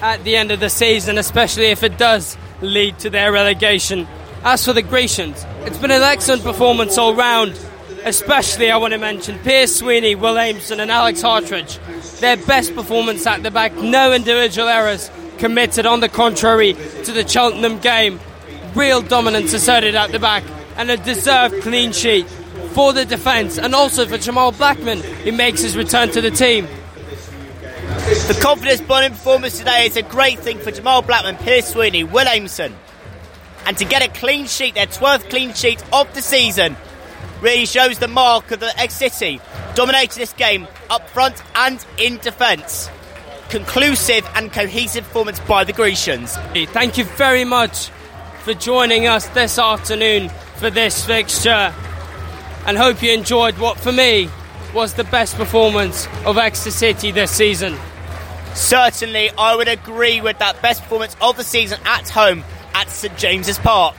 at 0.01 0.23
the 0.23 0.37
end 0.37 0.53
of 0.53 0.61
the 0.61 0.71
season, 0.71 1.19
especially 1.19 1.67
if 1.67 1.83
it 1.83 1.99
does 1.99 2.37
lead 2.63 3.01
to 3.01 3.11
their 3.11 3.33
relegation. 3.33 4.07
As 4.43 4.65
for 4.65 4.73
the 4.73 4.81
Grecians, 4.81 5.45
it's 5.67 5.77
been 5.77 5.91
an 5.91 6.03
excellent 6.03 6.43
performance 6.43 6.97
all 6.97 7.15
round. 7.15 7.59
Especially, 8.05 8.71
I 8.71 8.79
want 8.79 8.95
to 8.95 8.99
mention 8.99 9.39
Pierce 9.41 9.77
Sweeney, 9.77 10.15
Will 10.15 10.37
Aimson, 10.37 10.79
and 10.79 10.91
Alex 10.91 11.21
Hartridge. 11.21 11.79
Their 12.21 12.39
best 12.39 12.75
performance 12.75 13.27
at 13.27 13.43
the 13.43 13.51
back, 13.51 13.75
no 13.75 14.15
individual 14.15 14.69
errors 14.69 15.11
committed, 15.37 15.85
on 15.85 16.01
the 16.01 16.09
contrary 16.09 16.73
to 16.73 17.13
the 17.13 17.29
Cheltenham 17.29 17.81
game. 17.81 18.19
Real 18.75 19.03
dominance 19.03 19.53
asserted 19.53 19.95
at 19.95 20.11
the 20.11 20.19
back, 20.19 20.45
and 20.79 20.91
a 20.91 20.97
deserved 20.97 21.61
clean 21.61 21.93
sheet 21.93 22.27
for 22.73 22.95
the 22.95 23.05
defence, 23.05 23.59
and 23.59 23.75
also 23.75 24.07
for 24.07 24.17
Jamal 24.17 24.53
Blackman, 24.53 25.01
who 25.01 25.33
makes 25.33 25.61
his 25.61 25.77
return 25.77 26.11
to 26.13 26.23
the 26.23 26.31
team. 26.31 26.67
The 28.29 28.39
confidence 28.41 28.81
bonding 28.81 29.13
performance 29.13 29.59
today 29.59 29.85
is 29.85 29.99
a 29.99 30.03
great 30.03 30.39
thing 30.39 30.59
for 30.59 30.71
Jamal 30.71 31.03
Blackman, 31.03 31.37
Pierce 31.37 31.69
Sweeney, 31.69 32.05
Will 32.05 32.25
Aimson. 32.25 32.73
And 33.67 33.77
to 33.79 33.85
get 33.85 34.03
a 34.03 34.09
clean 34.09 34.47
sheet, 34.47 34.75
their 34.75 34.87
12th 34.87 35.31
clean 35.31 35.55
sheet 35.55 35.83
of 35.93 36.13
the 36.15 36.23
season, 36.23 36.77
really 37.41 37.67
shows 37.67 37.99
the 37.99 38.09
mark 38.09 38.51
of 38.51 38.61
the 38.61 38.79
Exeter 38.79 39.15
City. 39.15 39.41
Dominated 39.75 40.17
this 40.19 40.33
game 40.33 40.67
up 40.89 41.09
front 41.11 41.43
and 41.55 41.85
in 41.99 42.19
defence. 42.19 42.91
Conclusive 43.49 44.29
and 44.35 44.53
cohesive 44.53 45.05
performance 45.05 45.41
by 45.41 45.65
the 45.65 45.73
Grecians. 45.73 46.37
Thank 46.55 46.99
you 46.99 47.05
very 47.05 47.45
much 47.45 47.91
for 48.43 48.55
joining 48.55 49.07
us 49.07 49.27
this 49.29 49.59
afternoon 49.59 50.31
for 50.57 50.71
this 50.71 51.05
fixture. 51.05 51.75
And 52.67 52.77
hope 52.77 53.03
you 53.03 53.13
enjoyed 53.13 53.59
what, 53.59 53.79
for 53.79 53.93
me, 53.93 54.29
was 54.75 54.95
the 54.95 55.05
best 55.05 55.37
performance 55.37 56.07
of 56.25 56.39
Exeter 56.39 56.71
City 56.71 57.11
this 57.11 57.31
season. 57.31 57.77
Certainly, 58.55 59.31
I 59.39 59.57
would 59.57 59.69
agree 59.69 60.21
with 60.21 60.39
that 60.39 60.61
best 60.61 60.83
performance 60.83 61.17
of 61.21 61.37
the 61.37 61.45
season 61.45 61.81
at 61.85 62.09
home 62.09 62.45
at 62.75 62.89
St 62.89 63.17
James's 63.17 63.59
Park. 63.59 63.97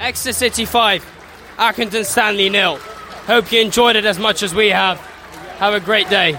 Exeter 0.00 0.32
City 0.32 0.64
5, 0.64 1.04
Accrington 1.58 2.04
Stanley 2.04 2.48
nil. 2.48 2.76
Hope 3.26 3.50
you 3.52 3.60
enjoyed 3.60 3.96
it 3.96 4.04
as 4.04 4.18
much 4.18 4.42
as 4.42 4.54
we 4.54 4.68
have. 4.68 4.98
Have 5.58 5.74
a 5.74 5.80
great 5.80 6.08
day. 6.08 6.32